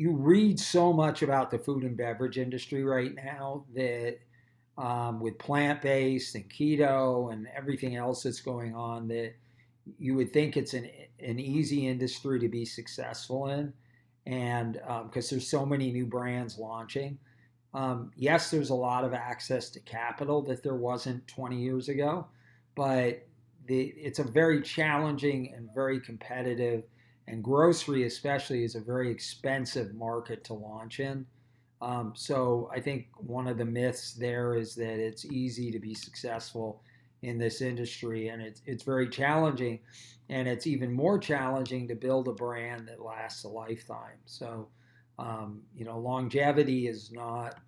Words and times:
you 0.00 0.12
read 0.12 0.58
so 0.58 0.94
much 0.94 1.20
about 1.20 1.50
the 1.50 1.58
food 1.58 1.82
and 1.82 1.94
beverage 1.94 2.38
industry 2.38 2.82
right 2.82 3.14
now 3.14 3.66
that 3.74 4.16
um, 4.78 5.20
with 5.20 5.36
plant 5.38 5.82
based 5.82 6.34
and 6.34 6.48
keto 6.48 7.30
and 7.30 7.46
everything 7.54 7.96
else 7.96 8.22
that's 8.22 8.40
going 8.40 8.74
on 8.74 9.08
that 9.08 9.34
you 9.98 10.14
would 10.14 10.32
think 10.32 10.56
it's 10.56 10.72
an 10.72 10.88
an 11.18 11.38
easy 11.38 11.86
industry 11.86 12.40
to 12.40 12.48
be 12.48 12.64
successful 12.64 13.48
in, 13.48 13.74
and 14.24 14.80
because 15.04 15.30
um, 15.30 15.36
there's 15.36 15.46
so 15.46 15.66
many 15.66 15.92
new 15.92 16.06
brands 16.06 16.56
launching. 16.56 17.18
Um, 17.74 18.10
yes, 18.16 18.50
there's 18.50 18.70
a 18.70 18.74
lot 18.74 19.04
of 19.04 19.12
access 19.12 19.68
to 19.68 19.80
capital 19.80 20.40
that 20.44 20.62
there 20.62 20.76
wasn't 20.76 21.28
20 21.28 21.60
years 21.60 21.90
ago, 21.90 22.26
but 22.74 23.26
the, 23.66 23.92
it's 23.96 24.18
a 24.18 24.24
very 24.24 24.62
challenging 24.62 25.52
and 25.54 25.68
very 25.74 26.00
competitive, 26.00 26.84
and 27.28 27.42
grocery 27.44 28.04
especially 28.04 28.64
is 28.64 28.74
a 28.74 28.80
very 28.80 29.10
expensive 29.10 29.94
market 29.94 30.44
to 30.44 30.54
launch 30.54 31.00
in. 31.00 31.26
Um, 31.82 32.12
so 32.14 32.70
I 32.74 32.80
think 32.80 33.06
one 33.16 33.46
of 33.46 33.56
the 33.56 33.64
myths 33.64 34.12
there 34.12 34.54
is 34.54 34.74
that 34.74 34.98
it's 34.98 35.24
easy 35.24 35.70
to 35.70 35.78
be 35.78 35.94
successful 35.94 36.82
in 37.22 37.38
this 37.38 37.60
industry, 37.60 38.28
and 38.28 38.42
it's 38.42 38.62
it's 38.66 38.82
very 38.82 39.08
challenging, 39.08 39.80
and 40.28 40.48
it's 40.48 40.66
even 40.66 40.92
more 40.92 41.18
challenging 41.18 41.88
to 41.88 41.94
build 41.94 42.28
a 42.28 42.32
brand 42.32 42.88
that 42.88 43.02
lasts 43.02 43.44
a 43.44 43.48
lifetime. 43.48 44.18
So, 44.26 44.68
um, 45.18 45.62
you 45.74 45.84
know, 45.84 45.98
longevity 45.98 46.86
is 46.86 47.12
not 47.12 47.58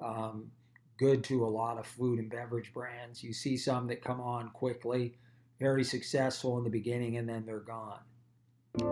um, 0.00 0.50
good 0.98 1.24
to 1.24 1.44
a 1.44 1.48
lot 1.48 1.78
of 1.78 1.86
food 1.86 2.18
and 2.18 2.30
beverage 2.30 2.72
brands. 2.72 3.22
You 3.22 3.32
see 3.32 3.56
some 3.56 3.86
that 3.88 4.04
come 4.04 4.20
on 4.20 4.50
quickly, 4.50 5.16
very 5.60 5.84
successful 5.84 6.58
in 6.58 6.64
the 6.64 6.70
beginning, 6.70 7.16
and 7.16 7.28
then 7.28 7.44
they're 7.46 7.60
gone. 7.60 8.00
Hey 8.74 8.84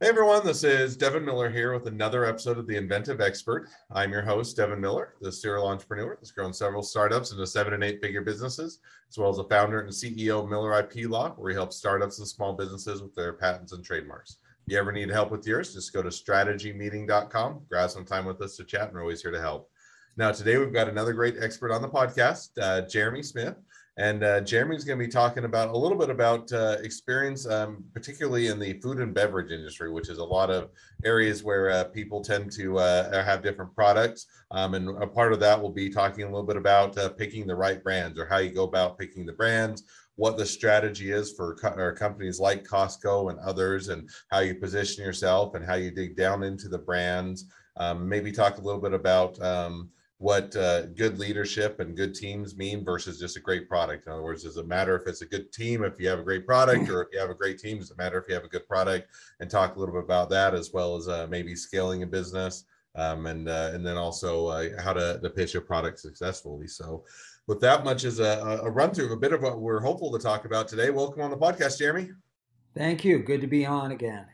everyone, 0.00 0.46
this 0.46 0.64
is 0.64 0.96
Devin 0.96 1.22
Miller 1.22 1.50
here 1.50 1.74
with 1.74 1.86
another 1.86 2.24
episode 2.24 2.56
of 2.56 2.66
The 2.66 2.78
Inventive 2.78 3.20
Expert. 3.20 3.68
I'm 3.90 4.10
your 4.10 4.22
host, 4.22 4.56
Devin 4.56 4.80
Miller, 4.80 5.16
the 5.20 5.30
serial 5.30 5.68
entrepreneur 5.68 6.16
that's 6.16 6.32
grown 6.32 6.54
several 6.54 6.82
startups 6.82 7.30
into 7.30 7.46
seven 7.46 7.74
and 7.74 7.84
eight 7.84 8.00
figure 8.00 8.22
businesses, 8.22 8.78
as 9.10 9.18
well 9.18 9.28
as 9.28 9.36
a 9.36 9.44
founder 9.44 9.80
and 9.80 9.90
CEO 9.90 10.42
of 10.42 10.48
Miller 10.48 10.80
IP 10.80 11.10
Law, 11.10 11.32
where 11.32 11.50
he 11.50 11.54
helps 11.54 11.76
startups 11.76 12.20
and 12.20 12.26
small 12.26 12.54
businesses 12.54 13.02
with 13.02 13.14
their 13.14 13.34
patents 13.34 13.72
and 13.72 13.84
trademarks. 13.84 14.38
You 14.66 14.78
ever 14.78 14.92
need 14.92 15.10
help 15.10 15.30
with 15.30 15.46
yours, 15.46 15.74
just 15.74 15.92
go 15.92 16.02
to 16.02 16.08
strategymeeting.com, 16.08 17.62
grab 17.68 17.90
some 17.90 18.04
time 18.04 18.24
with 18.24 18.40
us 18.40 18.56
to 18.56 18.64
chat, 18.64 18.88
and 18.88 18.92
we're 18.94 19.00
always 19.00 19.20
here 19.20 19.32
to 19.32 19.40
help. 19.40 19.68
Now, 20.16 20.30
today 20.30 20.56
we've 20.56 20.72
got 20.72 20.88
another 20.88 21.12
great 21.12 21.36
expert 21.40 21.72
on 21.72 21.82
the 21.82 21.88
podcast, 21.88 22.50
uh, 22.60 22.82
Jeremy 22.82 23.22
Smith. 23.22 23.56
And 23.98 24.24
uh, 24.24 24.40
Jeremy's 24.40 24.84
going 24.84 24.98
to 24.98 25.04
be 25.04 25.10
talking 25.10 25.44
about 25.44 25.68
a 25.68 25.76
little 25.76 25.98
bit 25.98 26.08
about 26.08 26.50
uh, 26.50 26.78
experience, 26.82 27.46
um, 27.46 27.84
particularly 27.92 28.46
in 28.46 28.58
the 28.58 28.80
food 28.80 29.00
and 29.00 29.12
beverage 29.12 29.50
industry, 29.50 29.90
which 29.90 30.08
is 30.08 30.16
a 30.16 30.24
lot 30.24 30.48
of 30.48 30.70
areas 31.04 31.44
where 31.44 31.70
uh, 31.70 31.84
people 31.84 32.22
tend 32.22 32.50
to 32.52 32.78
uh, 32.78 33.22
have 33.22 33.42
different 33.42 33.74
products. 33.74 34.26
Um, 34.50 34.74
and 34.74 35.02
a 35.02 35.06
part 35.06 35.34
of 35.34 35.40
that 35.40 35.60
will 35.60 35.72
be 35.72 35.90
talking 35.90 36.24
a 36.24 36.26
little 36.26 36.46
bit 36.46 36.56
about 36.56 36.96
uh, 36.96 37.10
picking 37.10 37.46
the 37.46 37.54
right 37.54 37.82
brands 37.82 38.18
or 38.18 38.24
how 38.24 38.38
you 38.38 38.50
go 38.50 38.64
about 38.64 38.98
picking 38.98 39.26
the 39.26 39.34
brands, 39.34 39.82
what 40.16 40.36
the 40.36 40.46
strategy 40.46 41.10
is 41.10 41.32
for 41.32 41.54
co- 41.56 41.92
companies 41.94 42.38
like 42.38 42.64
Costco 42.64 43.30
and 43.30 43.38
others, 43.40 43.88
and 43.88 44.08
how 44.30 44.40
you 44.40 44.54
position 44.54 45.04
yourself 45.04 45.54
and 45.54 45.64
how 45.64 45.74
you 45.74 45.90
dig 45.90 46.16
down 46.16 46.42
into 46.42 46.68
the 46.68 46.78
brands. 46.78 47.46
Um, 47.76 48.08
maybe 48.08 48.32
talk 48.32 48.58
a 48.58 48.60
little 48.60 48.80
bit 48.80 48.92
about 48.92 49.40
um, 49.40 49.90
what 50.22 50.54
uh, 50.54 50.86
good 50.86 51.18
leadership 51.18 51.80
and 51.80 51.96
good 51.96 52.14
teams 52.14 52.56
mean 52.56 52.84
versus 52.84 53.18
just 53.18 53.36
a 53.36 53.40
great 53.40 53.68
product. 53.68 54.06
In 54.06 54.12
other 54.12 54.22
words, 54.22 54.44
does 54.44 54.56
it 54.56 54.68
matter 54.68 54.94
if 54.94 55.08
it's 55.08 55.22
a 55.22 55.26
good 55.26 55.52
team 55.52 55.82
if 55.82 55.98
you 55.98 56.08
have 56.08 56.20
a 56.20 56.24
great 56.24 56.46
product, 56.46 56.88
or 56.88 57.02
if 57.02 57.08
you 57.12 57.18
have 57.18 57.30
a 57.30 57.34
great 57.34 57.58
team? 57.58 57.78
Does 57.78 57.90
it 57.90 57.98
matter 57.98 58.18
if 58.18 58.28
you 58.28 58.34
have 58.34 58.44
a 58.44 58.48
good 58.48 58.68
product? 58.68 59.08
And 59.40 59.50
talk 59.50 59.74
a 59.74 59.78
little 59.80 59.94
bit 59.94 60.04
about 60.04 60.30
that 60.30 60.54
as 60.54 60.72
well 60.72 60.94
as 60.94 61.08
uh, 61.08 61.26
maybe 61.28 61.56
scaling 61.56 62.04
a 62.04 62.06
business, 62.06 62.66
um, 62.94 63.26
and 63.26 63.48
uh, 63.48 63.70
and 63.74 63.84
then 63.84 63.96
also 63.96 64.46
uh, 64.46 64.68
how 64.80 64.92
to, 64.92 65.18
to 65.20 65.30
pitch 65.30 65.54
your 65.54 65.62
product 65.62 65.98
successfully. 65.98 66.68
So, 66.68 67.02
with 67.46 67.60
that 67.60 67.84
much 67.84 68.04
as 68.04 68.20
a, 68.20 68.60
a 68.62 68.70
run 68.70 68.92
through 68.92 69.06
of 69.06 69.10
a 69.12 69.16
bit 69.16 69.32
of 69.32 69.42
what 69.42 69.60
we're 69.60 69.80
hopeful 69.80 70.12
to 70.12 70.18
talk 70.18 70.44
about 70.44 70.68
today, 70.68 70.90
welcome 70.90 71.22
on 71.22 71.30
the 71.30 71.36
podcast, 71.36 71.78
Jeremy. 71.78 72.10
Thank 72.74 73.04
you. 73.04 73.18
Good 73.18 73.40
to 73.40 73.46
be 73.46 73.66
on 73.66 73.92
again. 73.92 74.26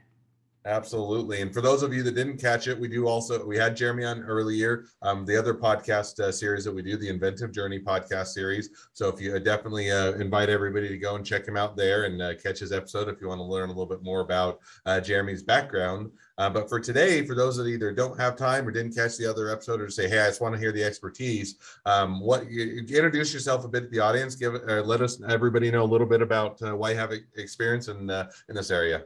Absolutely. 0.68 1.40
And 1.40 1.52
for 1.52 1.62
those 1.62 1.82
of 1.82 1.94
you 1.94 2.02
that 2.02 2.14
didn't 2.14 2.36
catch 2.36 2.68
it, 2.68 2.78
we 2.78 2.88
do 2.88 3.08
also, 3.08 3.42
we 3.42 3.56
had 3.56 3.74
Jeremy 3.74 4.04
on 4.04 4.22
earlier, 4.22 4.84
um, 5.00 5.24
the 5.24 5.34
other 5.34 5.54
podcast 5.54 6.20
uh, 6.20 6.30
series 6.30 6.62
that 6.64 6.74
we 6.74 6.82
do, 6.82 6.98
the 6.98 7.08
Inventive 7.08 7.52
Journey 7.52 7.80
podcast 7.80 8.26
series. 8.26 8.68
So 8.92 9.08
if 9.08 9.18
you 9.18 9.34
uh, 9.34 9.38
definitely 9.38 9.90
uh, 9.90 10.12
invite 10.16 10.50
everybody 10.50 10.90
to 10.90 10.98
go 10.98 11.16
and 11.16 11.24
check 11.24 11.48
him 11.48 11.56
out 11.56 11.74
there 11.74 12.04
and 12.04 12.20
uh, 12.20 12.34
catch 12.34 12.58
his 12.58 12.70
episode 12.70 13.08
if 13.08 13.18
you 13.18 13.28
want 13.28 13.38
to 13.38 13.44
learn 13.44 13.70
a 13.70 13.72
little 13.72 13.86
bit 13.86 14.02
more 14.02 14.20
about 14.20 14.60
uh, 14.84 15.00
Jeremy's 15.00 15.42
background. 15.42 16.10
But 16.36 16.68
for 16.68 16.78
today, 16.78 17.26
for 17.26 17.34
those 17.34 17.56
that 17.56 17.66
either 17.66 17.90
don't 17.90 18.20
have 18.20 18.36
time 18.36 18.68
or 18.68 18.70
didn't 18.70 18.94
catch 18.94 19.16
the 19.16 19.26
other 19.26 19.50
episode 19.50 19.80
or 19.80 19.88
say, 19.88 20.06
hey, 20.06 20.20
I 20.20 20.26
just 20.26 20.42
want 20.42 20.54
to 20.54 20.60
hear 20.60 20.70
the 20.70 20.84
expertise, 20.84 21.56
um, 21.86 22.20
what 22.20 22.48
you, 22.48 22.84
introduce 22.88 23.34
yourself 23.34 23.64
a 23.64 23.68
bit 23.68 23.84
to 23.84 23.88
the 23.88 24.00
audience, 24.00 24.36
give 24.36 24.52
let 24.84 25.00
us 25.00 25.20
everybody 25.28 25.70
know 25.70 25.82
a 25.82 25.90
little 25.92 26.06
bit 26.06 26.22
about 26.22 26.60
why 26.78 26.90
you 26.90 26.96
have 26.96 27.12
experience 27.36 27.88
in 27.88 28.08
in 28.10 28.54
this 28.54 28.70
area. 28.70 29.02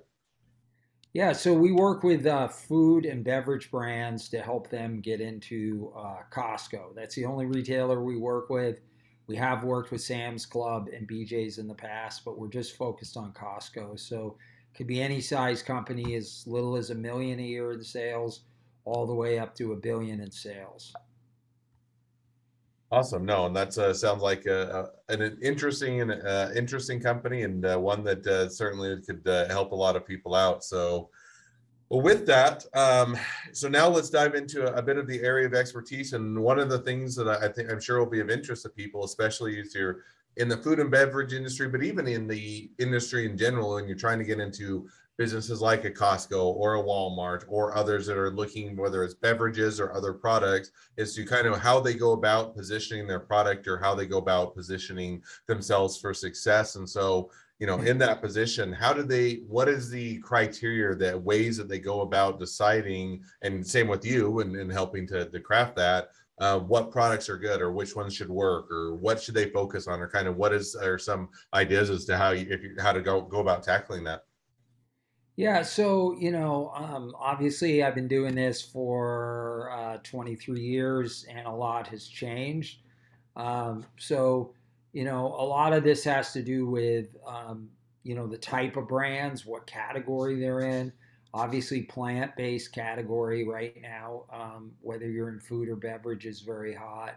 Yeah, 1.15 1.33
so 1.33 1.53
we 1.53 1.73
work 1.73 2.03
with 2.03 2.25
uh, 2.25 2.49
food 2.49 3.05
and 3.05 3.23
beverage 3.23 3.71
brands 3.71 4.31
to 4.31 4.41
help 4.41 4.71
them 4.71 5.01
get 5.01 5.21
into 5.21 5.93
uh, 5.95 6.21
Costco. 6.33 6.95
That's 6.95 7.15
the 7.15 7.27
only 7.27 7.45
retailer 7.45 8.03
we 8.03 8.17
work 8.17 8.49
with. 8.49 8.79
We 9.27 9.37
have 9.37 9.63
worked 9.63 9.93
with 9.93 10.01
Sam's 10.01 10.47
Club 10.47 10.89
and 10.95 11.07
BJ's 11.07 11.59
in 11.59 11.69
the 11.69 11.75
past, 11.75 12.25
but 12.25 12.39
we're 12.39 12.49
just 12.49 12.79
focused 12.79 13.19
on 13.19 13.35
Costco. 13.35 14.01
So 14.01 14.39
it 14.73 14.77
could 14.77 14.87
be 14.87 15.03
any 15.03 15.21
size 15.21 15.63
company 15.63 16.15
as 16.15 16.45
little 16.47 16.77
as 16.77 16.89
a 16.89 16.95
million 16.95 17.39
a 17.41 17.43
year 17.43 17.73
in 17.73 17.85
sales, 17.85 18.45
all 18.87 19.07
the 19.07 19.15
way 19.15 19.39
up 19.39 19.55
to 19.57 19.73
a 19.73 19.77
billion 19.77 20.21
in 20.21 20.31
sales. 20.31 20.95
Awesome. 22.93 23.25
No, 23.25 23.47
and 23.47 23.57
that 23.57 23.77
uh, 23.79 23.95
sounds 23.95 24.21
like 24.21 24.45
a, 24.45 24.91
a, 25.09 25.15
an 25.15 25.39
interesting 25.41 26.03
and 26.03 26.13
uh, 26.13 26.51
interesting 26.55 27.01
company, 27.01 27.43
and 27.43 27.65
uh, 27.65 27.79
one 27.79 28.05
that 28.05 28.27
uh, 28.27 28.51
certainly 28.51 29.01
could 29.01 29.27
uh, 29.27 29.49
help 29.49 29.73
a 29.73 29.75
lot 29.75 29.97
of 29.97 30.07
people 30.07 30.35
out. 30.35 30.63
So, 30.63 31.09
well, 31.89 32.03
with 32.03 32.27
that, 32.27 32.67
um, 32.75 33.17
so 33.55 33.67
now 33.67 33.89
let's 33.89 34.11
dive 34.11 34.35
into 34.35 34.71
a, 34.71 34.75
a, 34.75 34.83
bit 34.83 34.99
of 34.99 35.07
the 35.07 35.23
area 35.23 35.47
of 35.47 35.55
expertise. 35.55 36.13
And 36.13 36.39
one 36.39 36.59
of 36.59 36.69
the 36.69 36.81
things 36.81 37.17
that 37.17 37.29
I 37.29 37.49
think 37.49 37.73
I'm 37.73 37.81
sure 37.81 37.99
will 37.99 38.11
be 38.11 38.21
of 38.21 38.29
interest 38.29 38.65
to 38.65 38.69
people, 38.69 39.05
especially 39.05 39.59
if 39.59 39.75
you're 39.75 40.05
in 40.37 40.51
the 40.51 40.59
food 40.59 40.79
and 40.79 40.91
beverage 40.91 41.33
industry, 41.33 41.69
but 41.69 41.83
even 41.83 42.07
in 42.07 42.27
the 42.27 42.71
industry 42.79 43.25
in 43.25 43.39
general, 43.39 43.79
and 43.79 43.89
you're 43.89 43.97
trying 43.97 44.19
to 44.19 44.25
get 44.27 44.39
into 44.39 44.87
businesses 45.23 45.61
like 45.61 45.85
a 45.85 45.91
Costco 45.91 46.57
or 46.57 46.75
a 46.75 46.83
Walmart 46.83 47.45
or 47.47 47.77
others 47.77 48.07
that 48.07 48.19
are 48.19 48.33
looking, 48.33 48.77
whether 48.77 49.05
it's 49.05 49.15
beverages 49.15 49.79
or 49.79 49.95
other 49.95 50.13
products, 50.13 50.73
is 50.97 51.15
to 51.15 51.25
kind 51.25 51.47
of 51.47 51.61
how 51.61 51.79
they 51.79 51.95
go 51.95 52.11
about 52.11 52.57
positioning 52.57 53.07
their 53.07 53.21
product 53.21 53.69
or 53.69 53.79
how 53.79 53.95
they 53.95 54.05
go 54.05 54.19
about 54.19 54.53
positioning 54.53 55.23
themselves 55.47 55.97
for 55.97 56.13
success. 56.13 56.75
And 56.75 56.91
so, 56.91 57.31
you 57.61 57.69
know, 57.69 57.79
in 57.83 57.99
that 57.99 58.21
position, 58.21 58.73
how 58.73 58.93
do 58.93 59.05
they, 59.05 59.45
what 59.47 59.69
is 59.69 59.89
the 59.89 60.19
criteria 60.19 60.97
that 60.97 61.23
ways 61.23 61.57
that 61.57 61.69
they 61.69 61.79
go 61.79 62.01
about 62.01 62.41
deciding, 62.41 63.23
and 63.43 63.65
same 63.65 63.87
with 63.87 64.05
you 64.05 64.41
and, 64.41 64.57
and 64.57 64.73
helping 64.73 65.07
to, 65.07 65.31
to 65.31 65.39
craft 65.39 65.77
that, 65.77 66.09
uh, 66.41 66.59
what 66.59 66.91
products 66.91 67.29
are 67.29 67.39
good 67.39 67.61
or 67.63 67.71
which 67.71 67.95
ones 67.95 68.13
should 68.13 68.29
work 68.29 68.69
or 68.73 68.97
what 68.97 69.23
should 69.23 69.35
they 69.35 69.51
focus 69.51 69.87
on 69.87 70.01
or 70.01 70.09
kind 70.09 70.27
of 70.27 70.37
what 70.37 70.53
is 70.53 70.75
are 70.75 70.99
some 70.99 71.29
ideas 71.55 71.91
as 71.91 72.05
to 72.07 72.17
how 72.17 72.31
you, 72.31 72.49
if 72.51 72.65
you 72.65 72.75
how 72.81 72.91
to 72.91 73.01
go 73.01 73.21
go 73.21 73.39
about 73.39 73.63
tackling 73.63 74.03
that 74.03 74.25
yeah, 75.37 75.63
so 75.63 76.15
you 76.19 76.31
know, 76.31 76.73
um, 76.75 77.15
obviously, 77.19 77.83
I've 77.83 77.95
been 77.95 78.09
doing 78.09 78.35
this 78.35 78.61
for 78.61 79.71
uh, 79.73 79.99
23 80.03 80.61
years, 80.61 81.25
and 81.29 81.47
a 81.47 81.51
lot 81.51 81.89
has 81.89 82.07
changed. 82.07 82.81
Um, 83.37 83.87
so, 83.99 84.53
you 84.93 85.05
know, 85.05 85.27
a 85.27 85.45
lot 85.45 85.73
of 85.73 85.85
this 85.85 86.05
has 86.05 86.33
to 86.35 86.43
do 86.43 86.67
with 86.67 87.17
um, 87.27 87.71
you 88.03 88.15
know 88.15 88.27
the 88.27 88.37
type 88.37 88.77
of 88.77 88.89
brands, 88.89 89.47
what 89.47 89.67
category 89.67 90.39
they're 90.39 90.61
in. 90.61 90.93
Obviously, 91.35 91.81
plant-based 91.83 92.75
category 92.75 93.49
right 93.49 93.81
now, 93.81 94.25
um, 94.31 94.73
whether 94.83 95.09
you're 95.11 95.31
in 95.31 95.41
food 95.41 95.67
or 95.71 95.77
beverage, 95.77 96.27
is 96.27 96.41
very 96.41 96.75
hot. 96.75 97.17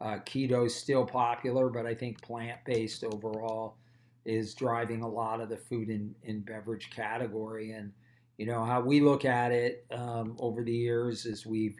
Uh, 0.00 0.16
keto 0.24 0.64
is 0.64 0.74
still 0.74 1.04
popular, 1.04 1.68
but 1.68 1.84
I 1.84 1.94
think 1.94 2.22
plant-based 2.22 3.04
overall 3.04 3.76
is 4.24 4.54
driving 4.54 5.02
a 5.02 5.08
lot 5.08 5.40
of 5.40 5.48
the 5.48 5.56
food 5.56 5.88
and, 5.88 6.14
and 6.26 6.44
beverage 6.44 6.90
category. 6.90 7.72
And, 7.72 7.92
you 8.36 8.46
know, 8.46 8.64
how 8.64 8.80
we 8.80 9.00
look 9.00 9.24
at 9.24 9.52
it 9.52 9.86
um, 9.90 10.36
over 10.38 10.62
the 10.62 10.72
years 10.72 11.26
is 11.26 11.46
we've 11.46 11.76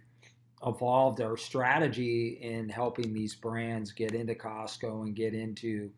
evolved 0.67 1.21
our 1.21 1.37
strategy 1.37 2.39
in 2.43 2.69
helping 2.69 3.13
these 3.13 3.35
brands 3.35 3.93
get 3.93 4.15
into 4.15 4.35
Costco 4.35 5.03
and 5.03 5.15
get 5.17 5.35
into, 5.35 5.91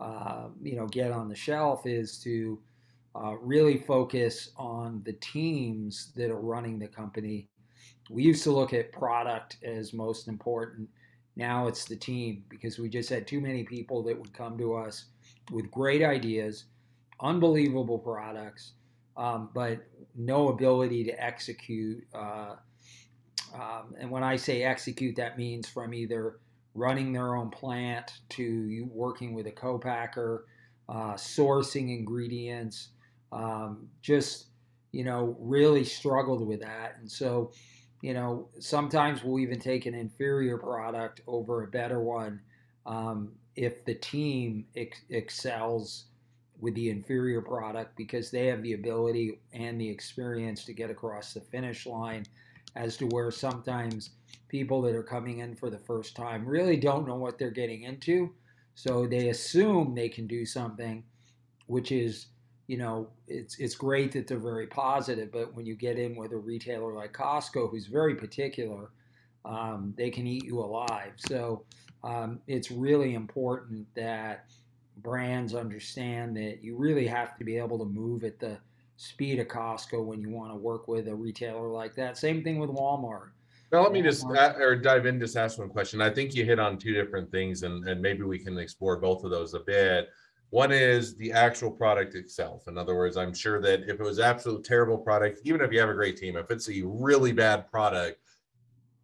uh, 0.00 0.48
you 0.62 0.76
know, 0.76 0.86
get 0.86 1.10
on 1.12 1.28
the 1.28 1.34
shelf 1.34 1.86
is 1.86 2.18
to 2.20 2.58
uh, 3.16 3.34
really 3.40 3.78
focus 3.78 4.50
on 4.56 5.02
the 5.04 5.12
teams 5.14 6.12
that 6.16 6.30
are 6.30 6.40
running 6.40 6.78
the 6.78 6.88
company. 6.88 7.48
We 8.10 8.22
used 8.22 8.42
to 8.44 8.50
look 8.52 8.72
at 8.72 8.92
product 8.92 9.58
as 9.64 9.92
most 9.92 10.28
important 10.28 10.88
Now 11.36 11.66
it's 11.66 11.84
the 11.84 11.96
team 11.96 12.44
because 12.48 12.78
we 12.78 12.88
just 12.88 13.10
had 13.10 13.26
too 13.26 13.40
many 13.40 13.64
people 13.64 14.02
that 14.04 14.18
would 14.18 14.32
come 14.32 14.56
to 14.58 14.74
us 14.74 15.06
with 15.50 15.70
great 15.70 16.02
ideas, 16.02 16.64
unbelievable 17.20 17.98
products, 17.98 18.72
um, 19.16 19.50
but 19.54 19.84
no 20.16 20.48
ability 20.48 21.04
to 21.04 21.24
execute. 21.24 22.04
Uh, 22.14 22.56
um, 23.54 23.94
and 23.98 24.10
when 24.10 24.24
I 24.24 24.36
say 24.36 24.62
execute, 24.62 25.16
that 25.16 25.38
means 25.38 25.68
from 25.68 25.94
either 25.94 26.40
running 26.74 27.12
their 27.12 27.36
own 27.36 27.50
plant 27.50 28.20
to 28.30 28.88
working 28.90 29.32
with 29.32 29.46
a 29.46 29.52
co-packer, 29.52 30.46
uh, 30.88 31.14
sourcing 31.14 31.96
ingredients, 31.96 32.88
um, 33.32 33.88
just 34.02 34.46
you 34.92 35.04
know 35.04 35.36
really 35.38 35.84
struggled 35.84 36.46
with 36.46 36.60
that. 36.60 36.96
And 37.00 37.10
so, 37.10 37.52
you 38.02 38.14
know, 38.14 38.48
sometimes 38.58 39.22
we'll 39.22 39.40
even 39.40 39.60
take 39.60 39.86
an 39.86 39.94
inferior 39.94 40.58
product 40.58 41.20
over 41.26 41.64
a 41.64 41.68
better 41.68 42.00
one 42.00 42.40
um, 42.86 43.32
if 43.56 43.84
the 43.84 43.94
team 43.94 44.66
ex- 44.76 45.02
excels 45.10 46.06
with 46.60 46.74
the 46.74 46.90
inferior 46.90 47.40
product 47.40 47.96
because 47.96 48.30
they 48.30 48.46
have 48.46 48.62
the 48.62 48.74
ability 48.74 49.38
and 49.52 49.80
the 49.80 49.88
experience 49.88 50.64
to 50.64 50.72
get 50.72 50.90
across 50.90 51.34
the 51.34 51.40
finish 51.40 51.86
line 51.86 52.24
as 52.76 52.96
to 52.96 53.06
where 53.06 53.30
sometimes 53.30 54.10
people 54.48 54.80
that 54.82 54.94
are 54.94 55.02
coming 55.02 55.38
in 55.40 55.54
for 55.54 55.70
the 55.70 55.78
first 55.78 56.16
time 56.16 56.46
really 56.46 56.76
don't 56.76 57.06
know 57.06 57.16
what 57.16 57.38
they're 57.38 57.50
getting 57.50 57.82
into. 57.82 58.32
So 58.74 59.06
they 59.06 59.28
assume 59.28 59.94
they 59.94 60.08
can 60.08 60.26
do 60.26 60.44
something, 60.44 61.04
which 61.66 61.92
is, 61.92 62.26
you 62.66 62.76
know, 62.76 63.08
it's 63.28 63.58
it's 63.58 63.74
great 63.74 64.10
that 64.12 64.26
they're 64.26 64.38
very 64.38 64.66
positive, 64.66 65.30
but 65.30 65.54
when 65.54 65.66
you 65.66 65.76
get 65.76 65.98
in 65.98 66.16
with 66.16 66.32
a 66.32 66.36
retailer 66.36 66.92
like 66.92 67.12
Costco, 67.12 67.70
who's 67.70 67.86
very 67.86 68.14
particular, 68.16 68.90
um, 69.44 69.94
they 69.96 70.10
can 70.10 70.26
eat 70.26 70.44
you 70.44 70.58
alive. 70.58 71.12
So 71.16 71.64
um, 72.04 72.40
it's 72.46 72.70
really 72.70 73.14
important 73.14 73.86
that 73.94 74.44
brands 74.98 75.54
understand 75.54 76.36
that 76.36 76.62
you 76.62 76.76
really 76.76 77.06
have 77.06 77.36
to 77.38 77.44
be 77.44 77.56
able 77.56 77.78
to 77.78 77.86
move 77.86 78.24
at 78.24 78.38
the 78.38 78.58
speed 78.96 79.40
of 79.40 79.48
Costco 79.48 80.04
when 80.04 80.20
you 80.20 80.28
want 80.28 80.52
to 80.52 80.56
work 80.56 80.86
with 80.86 81.08
a 81.08 81.14
retailer 81.14 81.68
like 81.68 81.94
that. 81.96 82.18
Same 82.18 82.44
thing 82.44 82.58
with 82.58 82.70
Walmart. 82.70 83.30
Now, 83.72 83.82
let 83.82 83.90
me 83.90 84.02
just 84.02 84.24
uh, 84.24 84.52
or 84.58 84.76
dive 84.76 85.06
in, 85.06 85.18
just 85.18 85.36
ask 85.36 85.58
one 85.58 85.70
question. 85.70 86.00
I 86.00 86.10
think 86.10 86.34
you 86.34 86.44
hit 86.44 86.60
on 86.60 86.78
two 86.78 86.92
different 86.92 87.30
things, 87.32 87.62
and, 87.64 87.88
and 87.88 88.00
maybe 88.00 88.22
we 88.22 88.38
can 88.38 88.56
explore 88.58 88.98
both 88.98 89.24
of 89.24 89.30
those 89.30 89.54
a 89.54 89.60
bit. 89.60 90.10
One 90.50 90.70
is 90.70 91.16
the 91.16 91.32
actual 91.32 91.70
product 91.70 92.14
itself. 92.14 92.68
In 92.68 92.78
other 92.78 92.94
words, 92.94 93.16
I'm 93.16 93.34
sure 93.34 93.60
that 93.62 93.88
if 93.88 93.98
it 93.98 94.02
was 94.04 94.20
absolute 94.20 94.62
terrible 94.62 94.98
product, 94.98 95.40
even 95.44 95.60
if 95.62 95.72
you 95.72 95.80
have 95.80 95.88
a 95.88 95.94
great 95.94 96.16
team, 96.16 96.36
if 96.36 96.50
it's 96.50 96.68
a 96.68 96.82
really 96.84 97.32
bad 97.32 97.68
product, 97.68 98.20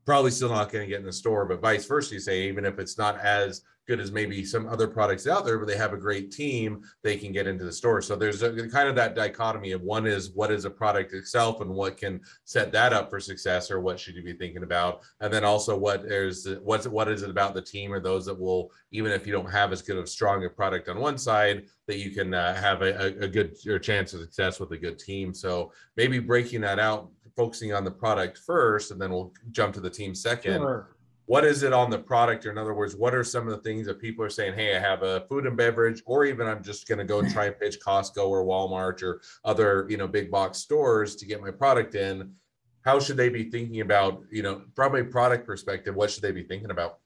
probably 0.04 0.30
still 0.30 0.50
not 0.50 0.70
going 0.70 0.84
to 0.84 0.88
get 0.88 1.00
in 1.00 1.06
the 1.06 1.12
store. 1.12 1.46
But 1.46 1.60
vice 1.60 1.86
versa, 1.86 2.14
you 2.14 2.20
say 2.20 2.42
even 2.48 2.64
if 2.64 2.78
it's 2.78 2.98
not 2.98 3.18
as 3.20 3.62
good 3.90 3.98
as 3.98 4.12
maybe 4.12 4.44
some 4.44 4.68
other 4.68 4.86
products 4.86 5.26
out 5.26 5.44
there, 5.44 5.58
but 5.58 5.66
they 5.66 5.76
have 5.76 5.92
a 5.92 5.96
great 5.96 6.30
team, 6.30 6.80
they 7.02 7.16
can 7.16 7.32
get 7.32 7.48
into 7.48 7.64
the 7.64 7.72
store. 7.72 8.00
So 8.00 8.14
there's 8.14 8.40
a, 8.40 8.68
kind 8.68 8.88
of 8.88 8.94
that 8.94 9.16
dichotomy 9.16 9.72
of 9.72 9.82
one 9.82 10.06
is 10.06 10.30
what 10.30 10.52
is 10.52 10.64
a 10.64 10.70
product 10.70 11.12
itself 11.12 11.60
and 11.60 11.68
what 11.68 11.96
can 11.96 12.20
set 12.44 12.70
that 12.70 12.92
up 12.92 13.10
for 13.10 13.18
success 13.18 13.68
or 13.68 13.80
what 13.80 13.98
should 13.98 14.14
you 14.14 14.22
be 14.22 14.34
thinking 14.34 14.62
about, 14.62 15.00
and 15.20 15.32
then 15.32 15.42
also 15.42 15.76
what 15.76 16.04
is 16.04 16.46
what's 16.62 16.86
what 16.86 17.08
is 17.08 17.24
it 17.24 17.30
about 17.30 17.52
the 17.52 17.62
team 17.62 17.92
or 17.92 17.98
those 17.98 18.24
that 18.26 18.38
will 18.38 18.70
even 18.92 19.10
if 19.10 19.26
you 19.26 19.32
don't 19.32 19.50
have 19.50 19.72
as 19.72 19.82
good 19.82 19.96
of 19.96 20.08
strong 20.08 20.44
a 20.44 20.48
product 20.48 20.88
on 20.88 21.00
one 21.00 21.18
side 21.18 21.64
that 21.88 21.98
you 21.98 22.12
can 22.12 22.32
uh, 22.32 22.54
have 22.54 22.82
a, 22.82 23.06
a 23.24 23.26
good 23.26 23.56
chance 23.82 24.14
of 24.14 24.20
success 24.20 24.60
with 24.60 24.70
a 24.70 24.78
good 24.78 25.00
team. 25.00 25.34
So 25.34 25.72
maybe 25.96 26.20
breaking 26.20 26.60
that 26.60 26.78
out, 26.78 27.10
focusing 27.36 27.72
on 27.72 27.84
the 27.84 27.90
product 27.90 28.38
first, 28.38 28.90
and 28.90 29.00
then 29.00 29.10
we'll 29.10 29.32
jump 29.52 29.74
to 29.74 29.80
the 29.80 29.90
team 29.90 30.14
second. 30.14 30.58
Sure. 30.58 30.96
What 31.30 31.44
is 31.44 31.62
it 31.62 31.72
on 31.72 31.90
the 31.90 31.98
product? 31.98 32.44
Or 32.44 32.50
in 32.50 32.58
other 32.58 32.74
words 32.74 32.96
what 32.96 33.14
are 33.14 33.22
some 33.22 33.46
of 33.46 33.52
the 33.54 33.62
things 33.62 33.86
that 33.86 34.00
people 34.00 34.24
are 34.24 34.30
saying 34.30 34.54
hey 34.54 34.76
i 34.76 34.80
have 34.80 35.04
a 35.04 35.20
food 35.28 35.46
and 35.46 35.56
beverage 35.56 36.02
or 36.04 36.24
even 36.24 36.48
i'm 36.48 36.60
just 36.60 36.88
going 36.88 36.98
to 36.98 37.04
go 37.04 37.20
and 37.20 37.30
try 37.30 37.46
and 37.46 37.56
pitch 37.56 37.78
costco 37.78 38.28
or 38.28 38.44
walmart 38.44 39.00
or 39.04 39.20
other 39.44 39.86
you 39.88 39.96
know 39.96 40.08
big 40.08 40.28
box 40.28 40.58
stores 40.58 41.14
to 41.14 41.26
get 41.26 41.40
my 41.40 41.52
product 41.52 41.94
in? 41.94 42.34
How 42.82 42.98
should 42.98 43.16
they 43.16 43.28
be 43.28 43.44
thinking 43.48 43.80
about 43.80 44.22
you 44.32 44.42
know 44.42 44.62
from 44.74 44.96
a 44.96 45.04
product 45.04 45.46
perspective 45.46 45.94
what 45.94 46.10
should 46.10 46.22
they 46.22 46.32
be 46.32 46.42
thinking 46.42 46.72
about? 46.72 46.98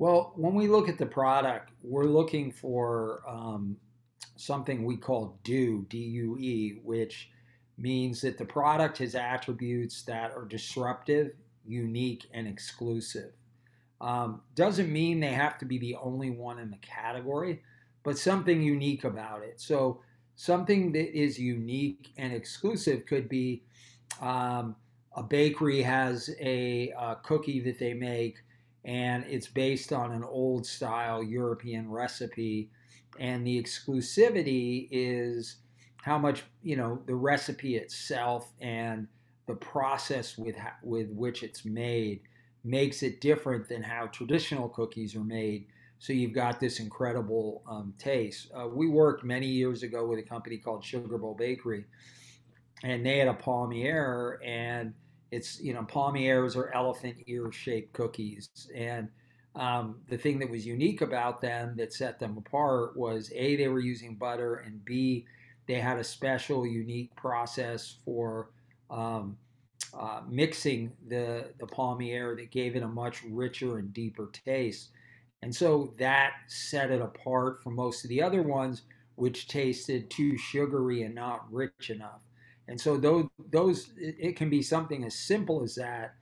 Well 0.00 0.32
when 0.34 0.54
we 0.54 0.66
look 0.66 0.88
at 0.88 0.98
the 0.98 1.06
product 1.06 1.70
we're 1.84 2.06
looking 2.06 2.50
for 2.50 3.22
um, 3.28 3.76
something 4.34 4.84
we 4.84 4.96
call 4.96 5.38
due 5.44 5.86
d-u-e 5.88 6.80
which 6.82 7.30
means 7.78 8.20
that 8.22 8.38
the 8.38 8.44
product 8.44 8.98
has 8.98 9.14
attributes 9.14 10.02
that 10.02 10.32
are 10.32 10.44
disruptive 10.44 11.32
unique, 11.66 12.26
and 12.32 12.46
exclusive. 12.46 13.32
Um, 14.00 14.42
doesn't 14.54 14.92
mean 14.92 15.20
they 15.20 15.28
have 15.28 15.58
to 15.58 15.64
be 15.64 15.78
the 15.78 15.96
only 15.96 16.30
one 16.30 16.58
in 16.58 16.70
the 16.70 16.76
category, 16.78 17.62
but 18.02 18.18
something 18.18 18.62
unique 18.62 19.04
about 19.04 19.42
it. 19.42 19.60
So, 19.60 20.00
something 20.36 20.92
that 20.92 21.18
is 21.18 21.38
unique 21.38 22.12
and 22.18 22.32
exclusive 22.32 23.06
could 23.06 23.28
be 23.28 23.62
um, 24.20 24.76
a 25.14 25.22
bakery 25.22 25.80
has 25.80 26.30
a, 26.40 26.90
a 26.90 27.16
cookie 27.22 27.60
that 27.60 27.78
they 27.78 27.94
make, 27.94 28.36
and 28.84 29.24
it's 29.28 29.48
based 29.48 29.92
on 29.92 30.12
an 30.12 30.22
old 30.22 30.66
style 30.66 31.22
European 31.22 31.90
recipe. 31.90 32.70
And 33.18 33.46
the 33.46 33.60
exclusivity 33.60 34.88
is 34.90 35.56
how 36.06 36.16
much, 36.16 36.44
you 36.62 36.76
know, 36.76 37.02
the 37.06 37.14
recipe 37.16 37.74
itself 37.74 38.52
and 38.60 39.08
the 39.48 39.54
process 39.54 40.38
with 40.38 40.54
with 40.84 41.10
which 41.10 41.42
it's 41.42 41.64
made 41.64 42.20
makes 42.62 43.02
it 43.02 43.20
different 43.20 43.68
than 43.68 43.82
how 43.82 44.06
traditional 44.06 44.68
cookies 44.68 45.16
are 45.16 45.24
made. 45.24 45.66
So 45.98 46.12
you've 46.12 46.32
got 46.32 46.60
this 46.60 46.78
incredible 46.78 47.62
um, 47.68 47.92
taste. 47.98 48.52
Uh, 48.54 48.68
we 48.68 48.86
worked 48.86 49.24
many 49.24 49.48
years 49.48 49.82
ago 49.82 50.06
with 50.06 50.20
a 50.20 50.22
company 50.22 50.58
called 50.58 50.84
Sugar 50.84 51.18
Bowl 51.18 51.34
Bakery, 51.34 51.84
and 52.84 53.04
they 53.04 53.18
had 53.18 53.26
a 53.26 53.34
palmier, 53.34 54.36
and 54.46 54.94
it's 55.32 55.60
you 55.60 55.74
know 55.74 55.82
palmiers 55.82 56.54
are 56.54 56.72
elephant 56.72 57.16
ear 57.26 57.50
shaped 57.50 57.92
cookies, 57.92 58.48
and 58.76 59.08
um, 59.56 59.96
the 60.08 60.18
thing 60.18 60.38
that 60.38 60.50
was 60.50 60.64
unique 60.64 61.00
about 61.00 61.40
them 61.40 61.74
that 61.78 61.92
set 61.92 62.20
them 62.20 62.36
apart 62.38 62.96
was 62.96 63.32
a 63.34 63.56
they 63.56 63.66
were 63.66 63.80
using 63.80 64.14
butter, 64.14 64.56
and 64.56 64.84
b 64.84 65.26
they 65.66 65.80
had 65.80 65.98
a 65.98 66.04
special 66.04 66.66
unique 66.66 67.14
process 67.16 67.96
for 68.04 68.50
um, 68.90 69.36
uh, 69.98 70.20
mixing 70.28 70.92
the 71.08 71.52
the 71.58 71.66
palmier 71.66 72.36
that 72.36 72.50
gave 72.50 72.76
it 72.76 72.82
a 72.82 72.88
much 72.88 73.22
richer 73.24 73.78
and 73.78 73.92
deeper 73.92 74.30
taste. 74.44 74.90
And 75.42 75.54
so 75.54 75.94
that 75.98 76.32
set 76.48 76.90
it 76.90 77.00
apart 77.00 77.62
from 77.62 77.76
most 77.76 78.04
of 78.04 78.10
the 78.10 78.22
other 78.22 78.42
ones, 78.42 78.82
which 79.16 79.48
tasted 79.48 80.10
too 80.10 80.36
sugary 80.36 81.02
and 81.02 81.14
not 81.14 81.50
rich 81.52 81.90
enough. 81.90 82.20
And 82.68 82.80
so 82.80 82.96
those 82.96 83.26
those 83.50 83.90
it, 83.96 84.36
can 84.36 84.50
be 84.50 84.62
something 84.62 85.04
as 85.04 85.14
simple 85.14 85.62
as 85.62 85.74
that 85.76 86.14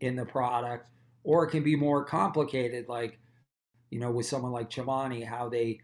in 0.00 0.16
the 0.16 0.24
product, 0.24 0.88
or 1.22 1.44
it 1.44 1.50
can 1.50 1.62
be 1.62 1.76
more 1.76 2.04
complicated, 2.04 2.88
like 2.88 3.18
you 3.90 4.00
know 4.00 4.10
with 4.10 4.26
someone 4.26 4.52
like 4.52 4.70
Chobani, 4.70 5.24
how 5.24 5.48
they 5.48 5.80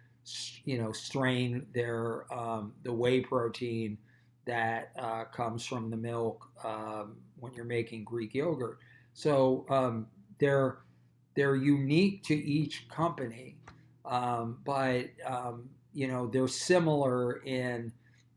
you 0.64 0.78
know 0.78 0.92
strain 0.92 1.66
their 1.73 2.32
um, 2.32 2.73
the 2.82 2.92
whey 2.92 3.20
protein 3.20 3.99
that 4.47 4.92
uh, 4.99 5.25
comes 5.25 5.64
from 5.64 5.90
the 5.90 5.97
milk 5.97 6.49
um, 6.64 7.16
when 7.38 7.52
you're 7.52 7.64
making 7.64 8.02
Greek 8.04 8.35
yogurt. 8.35 8.78
So 9.12 9.66
um, 9.68 10.06
they're 10.38 10.78
they're 11.35 11.56
unique 11.56 12.25
to 12.25 12.35
each 12.35 12.88
company, 12.88 13.56
um, 14.04 14.58
but 14.64 15.06
um, 15.26 15.68
you 15.92 16.08
know 16.08 16.26
they're 16.26 16.49
similar 16.49 17.42
in 17.44 17.92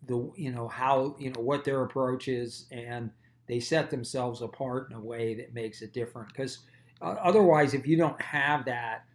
the 0.07 0.31
you 0.35 0.51
know 0.51 0.67
how 0.67 1.15
you 1.19 1.31
know 1.31 1.41
what 1.41 1.63
their 1.63 1.83
approach 1.83 2.27
is, 2.27 2.65
and 2.71 3.09
they 3.47 3.59
set 3.59 3.89
themselves 3.89 4.41
apart 4.41 4.89
in 4.91 4.97
a 4.97 5.01
way 5.01 5.33
that 5.35 5.53
makes 5.53 5.81
it 5.81 5.93
different. 5.93 6.27
Because 6.27 6.59
uh, 7.01 7.15
otherwise, 7.23 7.73
if 7.73 7.87
you 7.87 7.97
don't 7.97 8.21
have 8.21 8.65
that, 8.65 9.05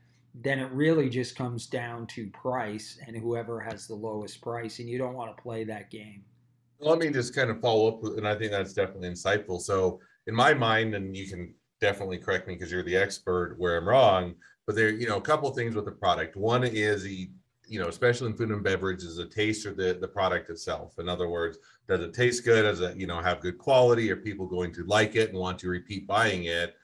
then 0.42 0.58
it 0.58 0.70
really 0.72 1.08
just 1.08 1.36
comes 1.36 1.66
down 1.66 2.06
to 2.08 2.28
price 2.30 2.98
and 3.06 3.16
whoever 3.16 3.60
has 3.60 3.86
the 3.86 3.94
lowest 3.94 4.40
price, 4.42 4.78
and 4.78 4.88
you 4.88 4.98
don't 4.98 5.14
want 5.14 5.34
to 5.34 5.42
play 5.42 5.64
that 5.64 5.90
game 5.90 6.24
let 6.78 6.98
me 6.98 7.10
just 7.10 7.34
kind 7.34 7.50
of 7.50 7.60
follow 7.60 7.88
up, 7.88 8.04
and 8.16 8.26
I 8.26 8.34
think 8.34 8.50
that's 8.50 8.74
definitely 8.74 9.08
insightful. 9.08 9.60
So, 9.60 10.00
in 10.26 10.34
my 10.34 10.54
mind, 10.54 10.94
and 10.94 11.16
you 11.16 11.28
can 11.28 11.54
definitely 11.80 12.18
correct 12.18 12.48
me 12.48 12.54
because 12.54 12.72
you're 12.72 12.82
the 12.82 12.96
expert 12.96 13.56
where 13.58 13.76
I'm 13.76 13.88
wrong, 13.88 14.34
but 14.66 14.74
there, 14.74 14.90
you 14.90 15.06
know, 15.06 15.16
a 15.16 15.22
couple 15.22 15.50
things 15.52 15.74
with 15.74 15.84
the 15.84 15.92
product. 15.92 16.36
One 16.36 16.64
is 16.64 17.04
the, 17.04 17.30
you 17.68 17.80
know, 17.80 17.88
especially 17.88 18.28
in 18.28 18.36
food 18.36 18.50
and 18.50 18.62
beverage, 18.62 19.02
is 19.02 19.16
the 19.16 19.26
taste 19.26 19.66
or 19.66 19.72
the 19.72 19.94
the 20.00 20.08
product 20.08 20.50
itself. 20.50 20.98
In 20.98 21.08
other 21.08 21.28
words, 21.28 21.58
does 21.88 22.00
it 22.00 22.12
taste 22.12 22.44
good? 22.44 22.62
Does 22.62 22.80
it, 22.80 22.96
you 22.96 23.06
know, 23.06 23.20
have 23.20 23.40
good 23.40 23.58
quality? 23.58 24.10
Are 24.10 24.16
people 24.16 24.46
going 24.46 24.72
to 24.74 24.84
like 24.84 25.16
it 25.16 25.30
and 25.30 25.38
want 25.38 25.58
to 25.60 25.68
repeat 25.68 26.06
buying 26.06 26.44
it? 26.44 26.74